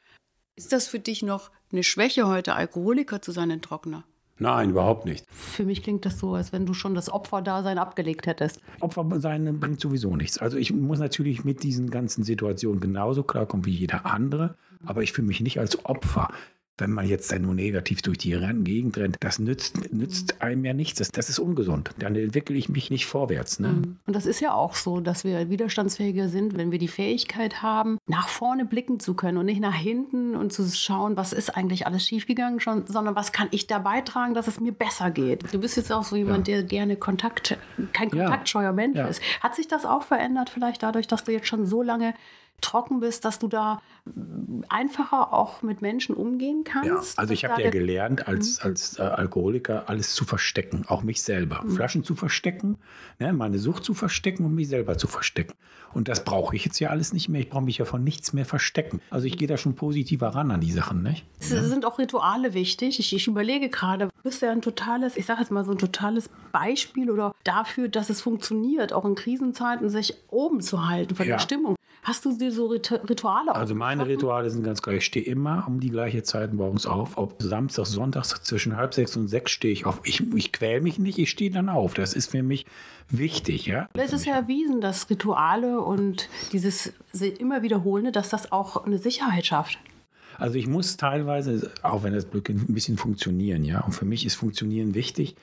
Ist 0.57 0.73
das 0.73 0.89
für 0.89 0.99
dich 0.99 1.23
noch 1.23 1.51
eine 1.73 1.83
Schwäche 1.83 2.27
heute, 2.27 2.55
Alkoholiker 2.55 3.23
zu 3.23 3.33
sein, 3.33 3.51
ein 3.51 3.63
Trockner? 3.63 4.05
Nein, 4.41 4.71
überhaupt 4.71 5.05
nicht. 5.05 5.27
Für 5.31 5.65
mich 5.65 5.83
klingt 5.83 6.07
das 6.07 6.19
so, 6.19 6.35
als 6.35 6.51
wenn 6.51 6.65
du 6.65 6.73
schon 6.73 6.95
das 6.95 7.13
Opferdasein 7.13 7.79
abgelegt 7.79 8.27
hättest. 8.27 8.61
Opfersein 8.81 9.61
bringt 9.61 9.81
sowieso 9.81 10.17
nichts. 10.17 10.39
Also 10.39 10.57
ich 10.57 10.73
muss 10.73 10.99
natürlich 10.99 11.45
mit 11.45 11.63
diesen 11.63 11.91
ganzen 11.91 12.25
Situationen 12.25 12.81
genauso 12.81 13.23
klarkommen 13.23 13.67
wie 13.67 13.75
jeder 13.75 14.07
andere, 14.07 14.57
aber 14.85 15.03
ich 15.03 15.13
fühle 15.13 15.29
mich 15.29 15.43
nicht 15.43 15.61
als 15.61 15.85
Opfer 15.85 16.31
wenn 16.81 16.91
man 16.91 17.07
jetzt 17.07 17.31
dann 17.33 17.43
nur 17.43 17.55
negativ 17.55 18.03
durch 18.03 18.19
die 18.19 18.31
Gegend 18.31 18.97
rennt, 18.97 19.17
das 19.21 19.39
nützt, 19.39 19.93
nützt 19.93 20.41
einem 20.43 20.65
ja 20.65 20.73
nichts. 20.73 20.99
Das, 20.99 21.11
das 21.11 21.29
ist 21.29 21.39
ungesund. 21.39 21.91
Dann 21.99 22.17
entwickle 22.17 22.57
ich 22.57 22.69
mich 22.69 22.91
nicht 22.91 23.07
vorwärts. 23.07 23.61
Ne? 23.61 23.69
Mhm. 23.69 23.97
Und 24.07 24.17
das 24.17 24.27
ist 24.27 24.41
ja 24.41 24.55
auch 24.55 24.75
so, 24.75 25.01
dass 25.01 25.25
wir 25.25 25.51
widerstandsfähiger 25.51 26.29
sind, 26.29 26.57
wenn 26.57 26.71
wir 26.71 26.79
die 26.79 26.89
Fähigkeit 26.89 27.63
haben, 27.63 27.99
nach 28.07 28.29
vorne 28.29 28.65
blicken 28.65 29.01
zu 29.01 29.15
können 29.15 29.39
und 29.39 29.47
nicht 29.47 29.61
nach 29.61 29.75
hinten 29.75 30.35
und 30.35 30.53
zu 30.53 30.69
schauen, 30.69 31.17
was 31.17 31.33
ist 31.33 31.51
eigentlich 31.51 31.87
alles 31.87 32.07
schiefgegangen 32.07 32.61
schon, 32.61 32.87
sondern 32.87 33.15
was 33.15 33.33
kann 33.33 33.49
ich 33.51 33.67
da 33.67 33.79
beitragen, 33.79 34.35
dass 34.35 34.49
es 34.49 34.61
mir 34.61 34.73
besser 34.73 35.11
geht. 35.11 35.53
Du 35.53 35.59
bist 35.59 35.77
jetzt 35.77 35.93
auch 35.93 36.05
so 36.05 36.17
jemand, 36.17 36.49
ja. 36.49 36.57
der 36.57 36.65
gerne 36.65 36.97
Kontakt, 36.97 37.59
kein 37.93 38.11
kontaktscheuer 38.11 38.73
Mensch 38.73 38.97
ja. 38.97 39.07
ist. 39.07 39.23
Hat 39.41 39.55
sich 39.55 39.69
das 39.69 39.85
auch 39.85 40.03
verändert 40.03 40.51
vielleicht 40.51 40.83
dadurch, 40.83 41.07
dass 41.07 41.25
du 41.25 41.33
jetzt 41.33 41.47
schon 41.47 41.67
so 41.67 41.83
lange 41.83 42.15
trocken 42.61 43.01
bist, 43.01 43.25
dass 43.25 43.39
du 43.39 43.49
da 43.49 43.81
einfacher 44.69 45.33
auch 45.33 45.63
mit 45.63 45.83
Menschen 45.83 46.15
umgehen 46.15 46.65
kannst? 46.65 46.89
Ja, 46.89 47.21
also 47.21 47.33
ich 47.33 47.45
habe 47.45 47.63
ja 47.63 47.71
gelernt, 47.71 48.29
als, 48.29 48.59
Mhm. 48.63 48.71
als 48.71 48.99
äh, 48.99 49.03
Alkoholiker 49.03 49.89
alles 49.89 50.15
zu 50.15 50.25
verstecken, 50.25 50.85
auch 50.89 51.03
mich 51.03 51.23
selber. 51.23 51.63
Mhm. 51.65 51.71
Flaschen 51.71 52.05
zu 52.05 52.15
verstecken, 52.15 52.77
ne, 53.19 53.33
meine 53.33 53.59
Sucht 53.59 53.85
zu 53.85 53.95
verstecken 53.95 54.45
und 54.45 54.55
mich 54.55 54.69
selber 54.69 54.97
zu 54.99 55.07
verstecken. 55.07 55.55
Und 55.93 56.07
das 56.07 56.25
brauche 56.25 56.55
ich 56.55 56.65
jetzt 56.65 56.79
ja 56.79 56.91
alles 56.91 57.13
nicht 57.13 57.29
mehr. 57.29 57.41
Ich 57.41 57.51
brauche 57.51 57.65
mich 57.65 57.79
ja 57.79 57.85
von 57.85 58.05
nichts 58.05 58.33
mehr 58.33 58.45
verstecken. 58.45 59.01
Also 59.11 59.27
ich 59.27 59.37
gehe 59.37 59.49
da 59.49 59.57
schon 59.57 59.75
positiver 59.75 60.29
ran 60.29 60.53
an 60.53 60.61
die 60.61 60.71
Sachen. 60.71 61.03
Nicht? 61.03 61.25
Es 61.41 61.49
sind 61.49 61.85
auch 61.85 61.99
Rituale 61.99 62.55
wichtig. 62.55 63.01
Ich, 63.01 63.13
ich 63.15 63.27
überlege 63.27 63.69
gerade, 63.71 64.07
du 64.07 64.23
bist 64.23 64.41
ja 64.43 64.53
ein 64.53 64.63
totales, 64.63 65.17
ich 65.17 65.27
sage 65.27 65.41
jetzt 65.41 65.51
mal 65.51 65.65
so 65.65 65.73
ein 65.73 65.79
totales 65.79 66.31
Beispiel 66.53 67.11
oder 67.11 67.35
dafür, 67.43 67.89
dass 67.89 68.09
es 68.09 68.21
funktioniert, 68.21 68.93
auch 68.93 69.05
in 69.05 69.17
Krisenzeiten 69.17 69.89
sich 69.91 70.15
oben 70.29 70.61
zu 70.61 70.89
halten 70.89 71.17
von 71.17 71.27
Ja. 71.27 71.35
der 71.37 71.41
Stimmung. 71.41 71.75
Hast 72.03 72.25
du 72.25 72.37
dir 72.37 72.51
so 72.51 72.67
Rit 72.67 72.91
Rituale 73.09 73.55
Also 73.55 73.75
meine? 73.75 74.07
Rituale 74.07 74.49
sind 74.49 74.65
ganz 74.65 74.81
klar. 74.81 74.97
Ich 74.97 75.05
stehe 75.05 75.25
immer 75.25 75.65
um 75.67 75.81
die 75.81 75.91
gleiche 75.91 76.23
Zeit 76.23 76.55
morgens 76.55 76.87
auf. 76.87 77.19
Ob 77.19 77.43
Samstag, 77.43 77.87
Sonntags 77.87 78.31
zwischen 78.43 78.77
halb 78.77 78.95
sechs 78.95 79.17
und 79.17 79.29
sechs 79.29 79.51
stehe 79.53 79.73
ich 79.73 79.85
auf. 79.85 80.01
Ich, 80.05 80.23
ich 80.35 80.53
quäle 80.53 80.81
mich 80.81 80.99
nicht, 80.99 81.19
ich 81.19 81.31
stehe 81.31 81.51
dann 81.51 81.69
auf. 81.69 81.93
Das 81.95 82.15
ist 82.15 82.31
für 82.31 82.43
mich 82.43 82.65
wichtig. 83.11 83.67
Ja? 83.67 83.89
Es 83.93 84.15
ist 84.15 84.25
ja 84.25 84.35
erwiesen, 84.35 84.81
dass 84.81 85.11
Rituale 85.11 85.81
und 85.81 86.29
dieses 86.53 86.95
immer 87.39 87.63
wiederholende, 87.63 88.13
dass 88.13 88.31
das 88.31 88.51
auch 88.51 88.85
eine 88.87 88.99
Sicherheit 88.99 89.45
schafft. 89.45 89.79
Also 90.39 90.57
ich 90.57 90.67
muss 90.67 90.97
teilweise, 90.97 91.71
auch 91.83 92.03
wenn 92.03 92.15
das 92.15 92.31
Glück 92.31 92.49
ein 92.49 92.65
bisschen 92.69 92.97
funktionieren, 92.97 93.63
ja. 93.63 93.81
Und 93.83 93.93
für 93.93 94.07
mich 94.07 94.25
ist 94.25 94.37
Funktionieren 94.37 94.95
wichtig, 94.95 95.37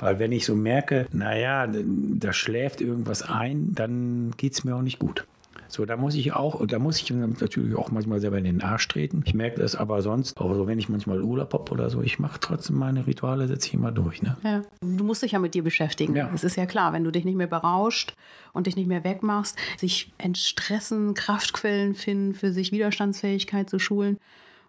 weil 0.00 0.18
wenn 0.18 0.32
ich 0.32 0.46
so 0.46 0.54
merke, 0.54 1.06
naja, 1.12 1.66
da 1.70 2.32
schläft 2.32 2.80
irgendwas 2.80 3.20
ein, 3.20 3.74
dann 3.74 4.32
geht 4.38 4.54
es 4.54 4.64
mir 4.64 4.74
auch 4.74 4.82
nicht 4.82 4.98
gut. 4.98 5.26
So, 5.68 5.84
da 5.84 5.96
muss 5.96 6.14
ich 6.14 6.32
auch, 6.32 6.66
da 6.66 6.78
muss 6.78 7.00
ich 7.00 7.10
natürlich 7.10 7.76
auch 7.76 7.90
manchmal 7.90 8.20
selber 8.20 8.38
in 8.38 8.44
den 8.44 8.62
Arsch 8.62 8.88
treten. 8.88 9.22
Ich 9.26 9.34
merke 9.34 9.60
das 9.60 9.74
aber 9.74 10.02
sonst, 10.02 10.38
auch 10.40 10.54
so, 10.54 10.66
wenn 10.66 10.78
ich 10.78 10.88
manchmal 10.88 11.22
Urlaub 11.22 11.52
habe 11.52 11.70
oder 11.72 11.90
so, 11.90 12.00
ich 12.02 12.18
mache 12.18 12.40
trotzdem 12.40 12.76
meine 12.76 13.06
Rituale, 13.06 13.46
setze 13.46 13.68
ich 13.68 13.74
immer 13.74 13.92
durch. 13.92 14.22
Ne? 14.22 14.36
Ja. 14.42 14.62
Du 14.80 15.04
musst 15.04 15.22
dich 15.22 15.32
ja 15.32 15.38
mit 15.38 15.54
dir 15.54 15.62
beschäftigen. 15.62 16.16
Ja. 16.16 16.30
Es 16.34 16.42
ist 16.42 16.56
ja 16.56 16.66
klar, 16.66 16.92
wenn 16.92 17.04
du 17.04 17.10
dich 17.10 17.24
nicht 17.24 17.36
mehr 17.36 17.46
berauscht 17.46 18.14
und 18.52 18.66
dich 18.66 18.76
nicht 18.76 18.88
mehr 18.88 19.04
wegmachst, 19.04 19.56
sich 19.76 20.12
entstressen, 20.18 21.14
Kraftquellen 21.14 21.94
finden, 21.94 22.34
für 22.34 22.52
sich 22.52 22.72
Widerstandsfähigkeit 22.72 23.68
zu 23.68 23.78
schulen. 23.78 24.18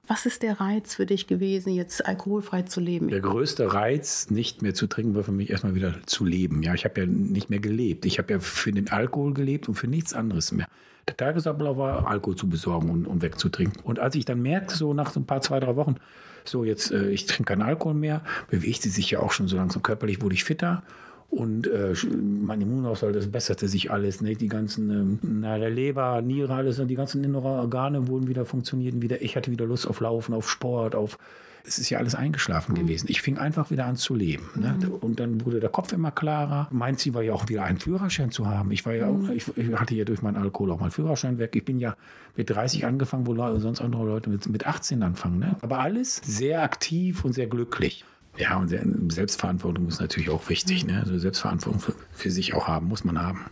Was 0.08 0.26
ist 0.26 0.42
der 0.42 0.60
Reiz 0.60 0.96
für 0.96 1.06
dich 1.06 1.28
gewesen, 1.28 1.72
jetzt 1.74 2.06
alkoholfrei 2.06 2.64
zu 2.64 2.80
leben? 2.80 3.10
Der 3.10 3.20
größte 3.20 3.74
Reiz, 3.74 4.30
nicht 4.32 4.62
mehr 4.62 4.74
zu 4.74 4.88
trinken, 4.88 5.14
war 5.14 5.24
für 5.24 5.32
mich 5.32 5.52
erstmal 5.52 5.76
wieder 5.76 5.96
zu 6.06 6.26
leben. 6.26 6.64
Ja, 6.64 6.74
ich 6.74 6.86
habe 6.86 7.02
ja 7.02 7.06
nicht 7.06 7.50
mehr 7.50 7.60
gelebt. 7.60 8.06
Ich 8.06 8.18
habe 8.18 8.34
ja 8.34 8.40
für 8.40 8.72
den 8.72 8.90
Alkohol 8.90 9.34
gelebt 9.34 9.68
und 9.68 9.76
für 9.76 9.88
nichts 9.88 10.14
anderes 10.14 10.52
mehr. 10.52 10.68
Der 11.08 11.18
Tagesablauf 11.18 11.78
war, 11.78 12.08
Alkohol 12.08 12.36
zu 12.36 12.50
besorgen 12.50 12.90
und, 12.90 13.06
und 13.06 13.22
wegzutrinken. 13.22 13.82
Und 13.84 14.00
als 14.00 14.16
ich 14.16 14.26
dann 14.26 14.42
merkte, 14.42 14.76
so 14.76 14.94
nach 14.94 15.12
so 15.12 15.20
ein 15.20 15.26
paar, 15.26 15.42
zwei, 15.42 15.60
drei 15.60 15.76
Wochen, 15.76 15.96
so 16.44 16.64
jetzt, 16.64 16.92
äh, 16.92 17.10
ich 17.10 17.26
trinke 17.26 17.54
keinen 17.54 17.62
Alkohol 17.62 17.94
mehr, 17.94 18.24
bewegte 18.50 18.90
sich 18.90 19.12
ja 19.12 19.20
auch 19.20 19.32
schon 19.32 19.48
so 19.48 19.58
langsam 19.58 19.84
körperlich, 19.84 20.22
wurde 20.22 20.36
ich 20.36 20.44
fitter. 20.44 20.84
Und 21.30 21.68
äh, 21.68 21.94
mein 22.12 22.60
Immunhaushalt, 22.60 23.16
das 23.16 23.28
besserte 23.28 23.68
sich 23.68 23.92
alles. 23.92 24.20
Ne? 24.22 24.36
Die 24.36 24.48
ganzen, 24.48 24.90
ähm, 24.90 25.20
na, 25.22 25.60
der 25.60 25.70
Leber, 25.70 26.22
Niere, 26.22 26.54
alles, 26.56 26.82
die 26.84 26.96
ganzen 26.96 27.24
inneren 27.24 27.60
Organe 27.60 28.08
wurden 28.08 28.28
wieder, 28.28 28.46
funktionierten 28.46 29.02
wieder. 29.02 29.22
Ich 29.22 29.36
hatte 29.36 29.52
wieder 29.52 29.66
Lust 29.66 29.88
auf 29.88 30.00
Laufen, 30.00 30.34
auf 30.34 30.50
Sport, 30.50 30.96
auf. 30.96 31.20
Es 31.66 31.78
ist 31.78 31.90
ja 31.92 32.00
alles 32.00 32.16
eingeschlafen 32.16 32.74
gewesen. 32.74 33.08
Ich 33.10 33.22
fing 33.22 33.38
einfach 33.38 33.70
wieder 33.70 33.86
an 33.86 33.96
zu 33.96 34.16
leben. 34.16 34.50
Ne? 34.56 34.76
Und 35.02 35.20
dann 35.20 35.46
wurde 35.46 35.60
der 35.60 35.70
Kopf 35.70 35.92
immer 35.92 36.10
klarer. 36.10 36.68
Mein 36.72 36.98
Ziel 36.98 37.14
war 37.14 37.22
ja 37.22 37.34
auch 37.34 37.48
wieder 37.48 37.64
einen 37.64 37.78
Führerschein 37.78 38.32
zu 38.32 38.48
haben. 38.48 38.72
Ich 38.72 38.86
war 38.86 38.96
ja 38.96 39.08
auch, 39.08 39.30
ich, 39.30 39.46
ich 39.56 39.76
hatte 39.76 39.94
ja 39.94 40.06
durch 40.06 40.24
meinen 40.24 40.38
Alkohol 40.38 40.72
auch 40.72 40.80
meinen 40.80 40.92
Führerschein 40.92 41.38
weg. 41.38 41.56
Ich 41.56 41.66
bin 41.66 41.78
ja 41.78 41.96
mit 42.36 42.50
30 42.50 42.86
angefangen, 42.86 43.28
wo 43.28 43.36
sonst 43.60 43.82
andere 43.82 44.06
Leute 44.06 44.32
mit, 44.32 44.48
mit 44.50 44.66
18 44.66 45.04
anfangen. 45.04 45.40
Ne? 45.40 45.58
Aber 45.62 45.80
alles 45.80 46.16
sehr 46.24 46.64
aktiv 46.64 47.24
und 47.24 47.34
sehr 47.34 47.48
glücklich. 47.48 48.04
Ja, 48.40 48.56
und 48.58 48.70
Selbstverantwortung 49.12 49.88
ist 49.90 50.00
natürlich 50.00 50.30
auch 50.30 50.48
wichtig. 50.48 50.86
Ne? 50.86 51.02
Also 51.02 51.20
Selbstverantwortung 51.20 51.82
für, 51.82 51.96
für 52.12 52.32
sich 52.32 52.54
auch 52.54 52.68
haben, 52.70 52.88
muss 52.88 53.04
man 53.04 53.22
haben. 53.22 53.46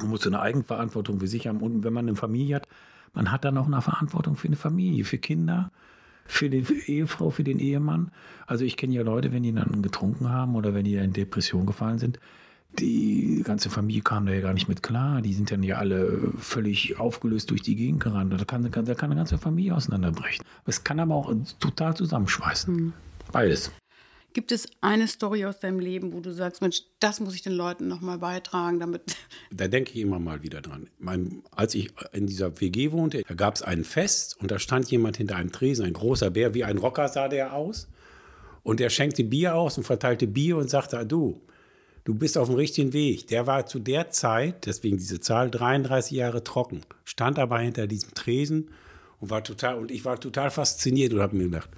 Man 0.00 0.08
muss 0.08 0.22
so 0.22 0.30
eine 0.30 0.40
Eigenverantwortung 0.40 1.20
für 1.20 1.28
sich 1.28 1.46
haben. 1.46 1.60
Und 1.60 1.84
wenn 1.84 1.92
man 1.92 2.08
eine 2.08 2.16
Familie 2.16 2.56
hat, 2.56 2.68
man 3.12 3.30
hat 3.30 3.44
dann 3.44 3.58
auch 3.58 3.66
eine 3.66 3.82
Verantwortung 3.82 4.36
für 4.36 4.48
eine 4.48 4.56
Familie, 4.56 5.04
für 5.04 5.18
Kinder, 5.18 5.70
für 6.24 6.48
die 6.48 6.64
Ehefrau, 6.86 7.28
für 7.28 7.44
den 7.44 7.58
Ehemann. 7.58 8.10
Also 8.46 8.64
ich 8.64 8.78
kenne 8.78 8.94
ja 8.94 9.02
Leute, 9.02 9.32
wenn 9.32 9.42
die 9.42 9.52
dann 9.52 9.82
getrunken 9.82 10.30
haben 10.30 10.56
oder 10.56 10.72
wenn 10.72 10.84
die 10.84 10.94
in 10.94 11.12
Depression 11.12 11.66
gefallen 11.66 11.98
sind, 11.98 12.18
die 12.78 13.42
ganze 13.44 13.68
Familie 13.68 14.02
kam 14.02 14.24
da 14.24 14.32
ja 14.32 14.40
gar 14.40 14.54
nicht 14.54 14.68
mit 14.68 14.82
klar. 14.82 15.20
Die 15.20 15.34
sind 15.34 15.50
dann 15.50 15.62
ja 15.62 15.76
alle 15.76 16.32
völlig 16.38 16.98
aufgelöst 16.98 17.50
durch 17.50 17.62
die 17.62 17.76
Gegend 17.76 18.02
gerannt. 18.02 18.32
Da 18.32 18.44
kann, 18.44 18.62
da 18.62 18.94
kann 18.94 19.10
eine 19.10 19.16
ganze 19.16 19.36
Familie 19.36 19.74
auseinanderbrechen. 19.74 20.44
Es 20.64 20.84
kann 20.84 21.00
aber 21.00 21.14
auch 21.14 21.34
total 21.60 21.94
zusammenschweißen. 21.94 22.92
Beides. 23.32 23.70
Gibt 24.34 24.52
es 24.52 24.68
eine 24.80 25.08
Story 25.08 25.46
aus 25.46 25.58
deinem 25.58 25.80
Leben, 25.80 26.12
wo 26.12 26.20
du 26.20 26.32
sagst, 26.32 26.60
Mensch, 26.60 26.82
das 27.00 27.18
muss 27.18 27.34
ich 27.34 27.42
den 27.42 27.54
Leuten 27.54 27.88
nochmal 27.88 28.18
beitragen, 28.18 28.78
damit. 28.78 29.02
Da 29.50 29.66
denke 29.66 29.92
ich 29.92 30.00
immer 30.00 30.18
mal 30.18 30.42
wieder 30.42 30.60
dran. 30.60 30.88
Mein, 30.98 31.42
als 31.50 31.74
ich 31.74 31.90
in 32.12 32.26
dieser 32.26 32.60
WG 32.60 32.92
wohnte, 32.92 33.22
da 33.26 33.34
gab 33.34 33.54
es 33.54 33.62
ein 33.62 33.84
Fest 33.84 34.36
und 34.40 34.50
da 34.50 34.58
stand 34.58 34.90
jemand 34.90 35.16
hinter 35.16 35.36
einem 35.36 35.50
Tresen, 35.50 35.86
ein 35.86 35.94
großer 35.94 36.30
Bär, 36.30 36.54
wie 36.54 36.64
ein 36.64 36.78
Rocker 36.78 37.08
sah 37.08 37.28
der 37.28 37.54
aus. 37.54 37.88
Und 38.62 38.80
der 38.80 38.90
schenkte 38.90 39.24
Bier 39.24 39.54
aus 39.54 39.78
und 39.78 39.84
verteilte 39.84 40.26
Bier 40.26 40.58
und 40.58 40.68
sagte, 40.68 40.98
"Ah, 40.98 41.04
du, 41.04 41.40
du 42.04 42.14
bist 42.14 42.36
auf 42.36 42.48
dem 42.48 42.56
richtigen 42.56 42.92
Weg. 42.92 43.26
Der 43.28 43.46
war 43.46 43.66
zu 43.66 43.78
der 43.78 44.10
Zeit, 44.10 44.66
deswegen 44.66 44.98
diese 44.98 45.20
Zahl, 45.20 45.50
33 45.50 46.16
Jahre 46.16 46.44
trocken, 46.44 46.82
stand 47.04 47.38
aber 47.38 47.58
hinter 47.60 47.86
diesem 47.86 48.12
Tresen 48.14 48.70
und 49.20 49.30
war 49.30 49.42
total, 49.42 49.76
und 49.76 49.90
ich 49.90 50.04
war 50.04 50.20
total 50.20 50.50
fasziniert 50.50 51.14
und 51.14 51.20
habe 51.20 51.36
mir 51.36 51.44
gedacht, 51.44 51.70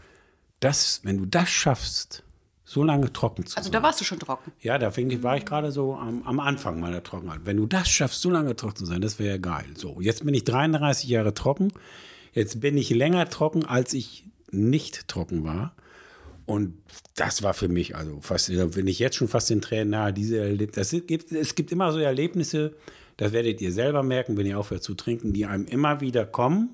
das, 0.58 1.00
wenn 1.04 1.18
du 1.18 1.26
das 1.26 1.48
schaffst, 1.48 2.24
so 2.72 2.85
lange 2.85 3.12
trocken 3.12 3.44
zu 3.46 3.56
Also 3.56 3.66
sein. 3.66 3.72
da 3.72 3.83
warst 3.83 4.00
du 4.00 4.04
schon 4.04 4.20
trocken. 4.20 4.52
Ja, 4.61 4.78
da 4.78 4.92
fing, 4.92 5.11
ich- 5.11 5.24
war 5.24 5.37
ich 5.37 5.44
gerade 5.44 5.72
so 5.72 5.94
am, 5.96 6.22
am 6.24 6.38
Anfang 6.38 6.78
meiner 6.78 7.02
Trockenheit. 7.02 7.40
Wenn 7.44 7.56
du 7.56 7.66
das 7.66 7.88
schaffst, 7.88 8.20
so 8.22 8.30
lange 8.30 8.54
trocken 8.54 8.76
zu 8.76 8.87
sein, 8.87 9.00
das 9.00 9.18
wäre 9.18 9.30
ja 9.30 9.37
geil. 9.38 9.66
So, 9.74 10.00
jetzt 10.00 10.24
bin 10.24 10.35
ich 10.35 10.44
33 10.44 11.09
Jahre 11.09 11.35
trocken. 11.35 11.72
Jetzt 12.33 12.61
bin 12.61 12.76
ich 12.78 12.90
länger 12.90 13.28
trocken, 13.28 13.64
als 13.66 13.92
ich 13.92 14.24
nicht 14.52 15.09
trocken 15.09 15.42
war. 15.42 15.74
Und 16.46 16.74
das 17.16 17.42
war 17.42 17.54
für 17.54 17.68
mich, 17.68 17.96
also 17.96 18.20
fast, 18.20 18.48
bin 18.74 18.87
ich 18.87 19.00
jetzt 19.00 19.16
schon 19.16 19.26
fast 19.28 19.50
den 19.50 19.61
Tränen 19.61 19.90
nahe. 19.90 20.12
Diese 20.12 20.38
Erleb 20.38 20.72
das 20.72 20.90
gibt, 20.90 21.33
es 21.33 21.54
gibt 21.56 21.72
immer 21.72 21.90
so 21.92 21.98
Erlebnisse, 21.98 22.76
das 23.16 23.33
werdet 23.33 23.61
ihr 23.61 23.72
selber 23.72 24.02
merken, 24.04 24.37
wenn 24.37 24.46
ihr 24.46 24.59
aufhört 24.59 24.83
zu 24.85 24.94
trinken, 24.94 25.33
die 25.33 25.44
einem 25.46 25.66
immer 25.66 26.00
wieder 26.00 26.24
kommen 26.24 26.70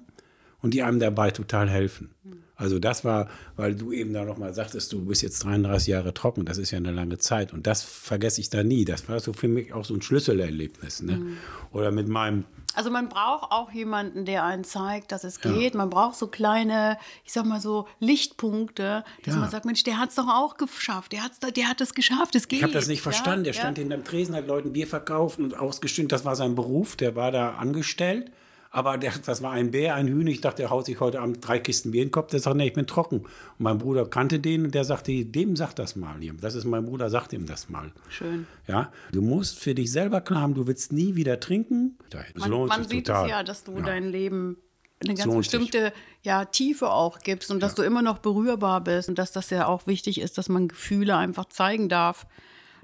und 0.67 0.75
die 0.75 0.83
einem 0.83 0.99
dabei 0.99 1.31
total 1.31 1.71
helfen. 1.71 2.11
Also 2.57 2.79
das 2.79 3.05
war, 3.05 3.29
weil 3.55 3.75
du 3.75 3.93
eben 3.93 4.13
da 4.15 4.25
nochmal 4.25 4.53
sagtest, 4.53 4.93
du 4.93 5.05
bist 5.05 5.23
jetzt 5.23 5.45
33 5.45 5.89
Jahre 5.89 6.13
trocken, 6.13 6.45
das 6.45 6.57
ist 6.59 6.71
ja 6.71 6.79
eine 6.79 6.91
lange 6.91 7.19
Zeit 7.19 7.53
und 7.53 7.67
das 7.67 7.83
vergesse 7.83 8.41
ich 8.41 8.51
da 8.51 8.65
nie. 8.65 8.85
Das 8.85 9.09
war 9.09 9.21
so 9.21 9.33
für 9.33 9.47
mich 9.47 9.73
auch 9.75 9.85
so 9.85 9.95
ein 9.95 10.03
Schlüsselerlebnis. 10.03 11.03
Ne? 11.03 11.37
Oder 11.73 11.93
mit 11.93 12.09
meinem, 12.09 12.45
Also 12.75 12.91
man 12.91 13.09
braucht 13.11 13.53
auch 13.53 13.71
jemanden, 13.71 14.25
der 14.25 14.43
einen 14.45 14.65
zeigt, 14.65 15.13
dass 15.13 15.23
es 15.23 15.41
geht. 15.41 15.75
Man 15.75 15.91
braucht 15.91 16.17
so 16.17 16.27
kleine, 16.27 16.99
ich 17.25 17.33
sag 17.33 17.45
mal 17.45 17.61
so 17.61 17.87
Lichtpunkte, 18.01 19.05
dass 19.25 19.35
Ja. 19.35 19.41
man 19.41 19.51
sagt, 19.51 19.67
Mensch, 19.67 19.85
der 19.85 19.99
hat 19.99 20.09
es 20.09 20.15
doch 20.17 20.29
auch 20.29 20.57
geschafft. 20.57 21.13
Der, 21.13 21.23
hat's, 21.23 21.39
der 21.39 21.69
hat 21.69 21.81
es 21.81 21.95
geschafft. 21.95 22.35
Es 22.35 22.49
geht. 22.49 22.59
ich 22.59 22.63
habe 22.63 22.73
das 22.73 22.89
nicht 22.89 23.03
verstanden, 23.03 23.45
der 23.45 23.53
ja, 23.53 23.61
stand 23.61 23.77
ja. 23.77 23.83
hinterm 23.83 24.03
Tresen, 24.05 24.35
hat 24.35 24.47
Leuten 24.47 24.73
Bier 24.73 24.87
verkauft 24.87 25.39
und 25.39 25.57
ausgestimmt, 25.59 26.11
das 26.11 26.25
war 26.25 26.35
sein 26.37 26.55
Beruf, 26.55 26.97
der 26.97 27.15
war 27.17 27.31
da 27.31 27.55
angestellt. 27.57 28.33
Aber 28.71 28.99
der, 28.99 29.13
das 29.25 29.43
war 29.43 29.53
ein 29.53 29.71
Bär, 29.71 29.95
ein 29.95 30.09
Hühner. 30.09 30.31
Ich 30.31 30.41
dachte, 30.41 30.63
der 30.63 30.71
haut 30.71 30.87
sich 30.87 31.01
heute 31.01 31.21
Abend 31.21 31.47
drei 31.47 31.59
Kisten 31.59 31.93
Bier 31.93 32.03
in 32.03 32.09
den 32.09 32.13
Kopf. 32.13 32.31
Der 32.31 32.41
sagt, 32.41 32.57
nee, 32.57 32.67
ich 32.67 32.73
bin 32.73 32.87
trocken. 32.87 33.21
Und 33.21 33.29
mein 33.59 33.79
Bruder 33.79 34.07
kannte 34.07 34.39
den 34.41 34.65
und 34.67 34.75
der 34.75 34.85
sagte, 34.85 35.25
dem 35.25 35.57
sagt 35.57 35.79
das 35.79 35.97
mal. 35.97 36.17
Das 36.41 36.55
ist 36.55 36.65
mein 36.65 36.85
Bruder, 36.85 37.09
sagt 37.11 37.33
ihm 37.33 37.47
das 37.47 37.69
mal. 37.69 37.93
Schön. 38.09 38.47
Ja, 38.67 38.93
du 39.13 39.23
musst 39.23 39.59
für 39.59 39.75
dich 39.75 39.91
selber 39.91 40.21
klar 40.21 40.41
haben, 40.43 40.55
du 40.55 40.67
willst 40.67 40.93
nie 40.93 41.15
wieder 41.15 41.41
trinken. 41.41 41.97
Es 42.11 42.41
Man, 42.41 42.51
lohnt 42.51 42.69
man 42.69 42.83
sich 42.83 42.91
sieht 42.91 43.07
total. 43.07 43.25
es 43.25 43.31
ja, 43.31 43.43
dass 43.43 43.65
du 43.65 43.77
Ja. 43.77 43.83
dein 43.83 44.05
Leben 44.11 44.57
eine 45.05 45.15
ganz 45.15 45.25
sich. 45.31 45.37
bestimmte 45.39 45.93
ja, 46.23 46.45
Tiefe 46.47 46.91
auch 46.91 47.19
gibst 47.19 47.51
und 47.51 47.63
dass 47.63 47.75
du 47.75 47.83
immer 47.83 48.03
noch 48.03 48.19
berührbar 48.19 48.81
bist 48.83 49.09
und 49.09 49.19
dass 49.19 49.31
das 49.33 49.51
ja 49.51 49.67
auch 49.67 49.87
wichtig 49.87 50.21
ist, 50.21 50.39
dass 50.39 50.49
man 50.49 50.69
Gefühle 50.69 51.17
einfach 51.17 51.45
zeigen 51.47 51.89
darf, 51.89 52.27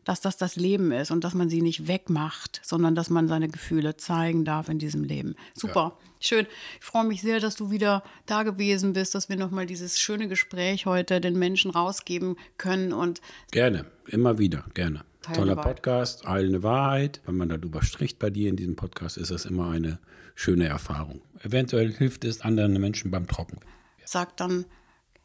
dass 0.04 0.20
das 0.20 0.36
das 0.36 0.56
Leben 0.56 0.92
ist 0.92 1.10
und 1.10 1.24
dass 1.24 1.34
man 1.34 1.48
sie 1.48 1.62
nicht 1.62 1.86
wegmacht, 1.86 2.60
sondern 2.64 2.94
dass 2.94 3.10
man 3.10 3.28
seine 3.28 3.48
Gefühle 3.48 3.96
zeigen 3.96 4.44
darf 4.44 4.68
in 4.68 4.78
diesem 4.78 5.04
Leben. 5.04 5.34
Super, 5.54 5.96
schön. 6.20 6.46
Ich 6.80 6.84
freue 6.84 7.04
mich 7.04 7.22
sehr, 7.22 7.40
dass 7.40 7.56
du 7.56 7.70
wieder 7.70 8.02
da 8.26 8.42
gewesen 8.42 8.92
bist, 8.92 9.14
dass 9.14 9.28
wir 9.28 9.36
nochmal 9.36 9.66
dieses 9.66 9.98
schöne 9.98 10.28
Gespräch 10.28 10.86
heute 10.86 11.20
den 11.20 11.38
Menschen 11.38 11.70
rausgeben 11.70 12.36
können 12.58 12.92
und 12.92 13.20
Gerne, 13.50 13.86
immer 14.06 14.38
wieder, 14.38 14.64
gerne. 14.74 15.04
Heilende 15.26 15.54
Toller. 15.54 15.62
Podcast, 15.62 16.26
heilende 16.26 16.64
Wahrheit. 16.64 17.20
Wenn 17.26 17.36
man 17.36 17.48
darüber 17.48 17.82
spricht 17.82 18.18
bei 18.18 18.30
dir 18.30 18.48
in 18.50 18.56
diesem 18.56 18.74
Podcast, 18.74 19.16
ist 19.16 19.30
das 19.30 19.44
immer 19.44 19.70
eine 19.70 20.00
schöne 20.34 20.66
Erfahrung. 20.66 21.22
Eventuell 21.42 21.92
hilft 21.92 22.24
es 22.24 22.40
anderen 22.40 22.72
Menschen 22.80 23.12
beim 23.12 23.28
Trocken. 23.28 23.58
sag 24.04 24.36
dann 24.36 24.64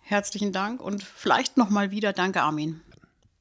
herzlichen 0.01 0.51
Dank 0.51 0.81
und 0.81 1.03
vielleicht 1.03 1.57
nochmal 1.57 1.91
wieder 1.91 2.13
Danke, 2.13 2.41
Armin. 2.41 2.81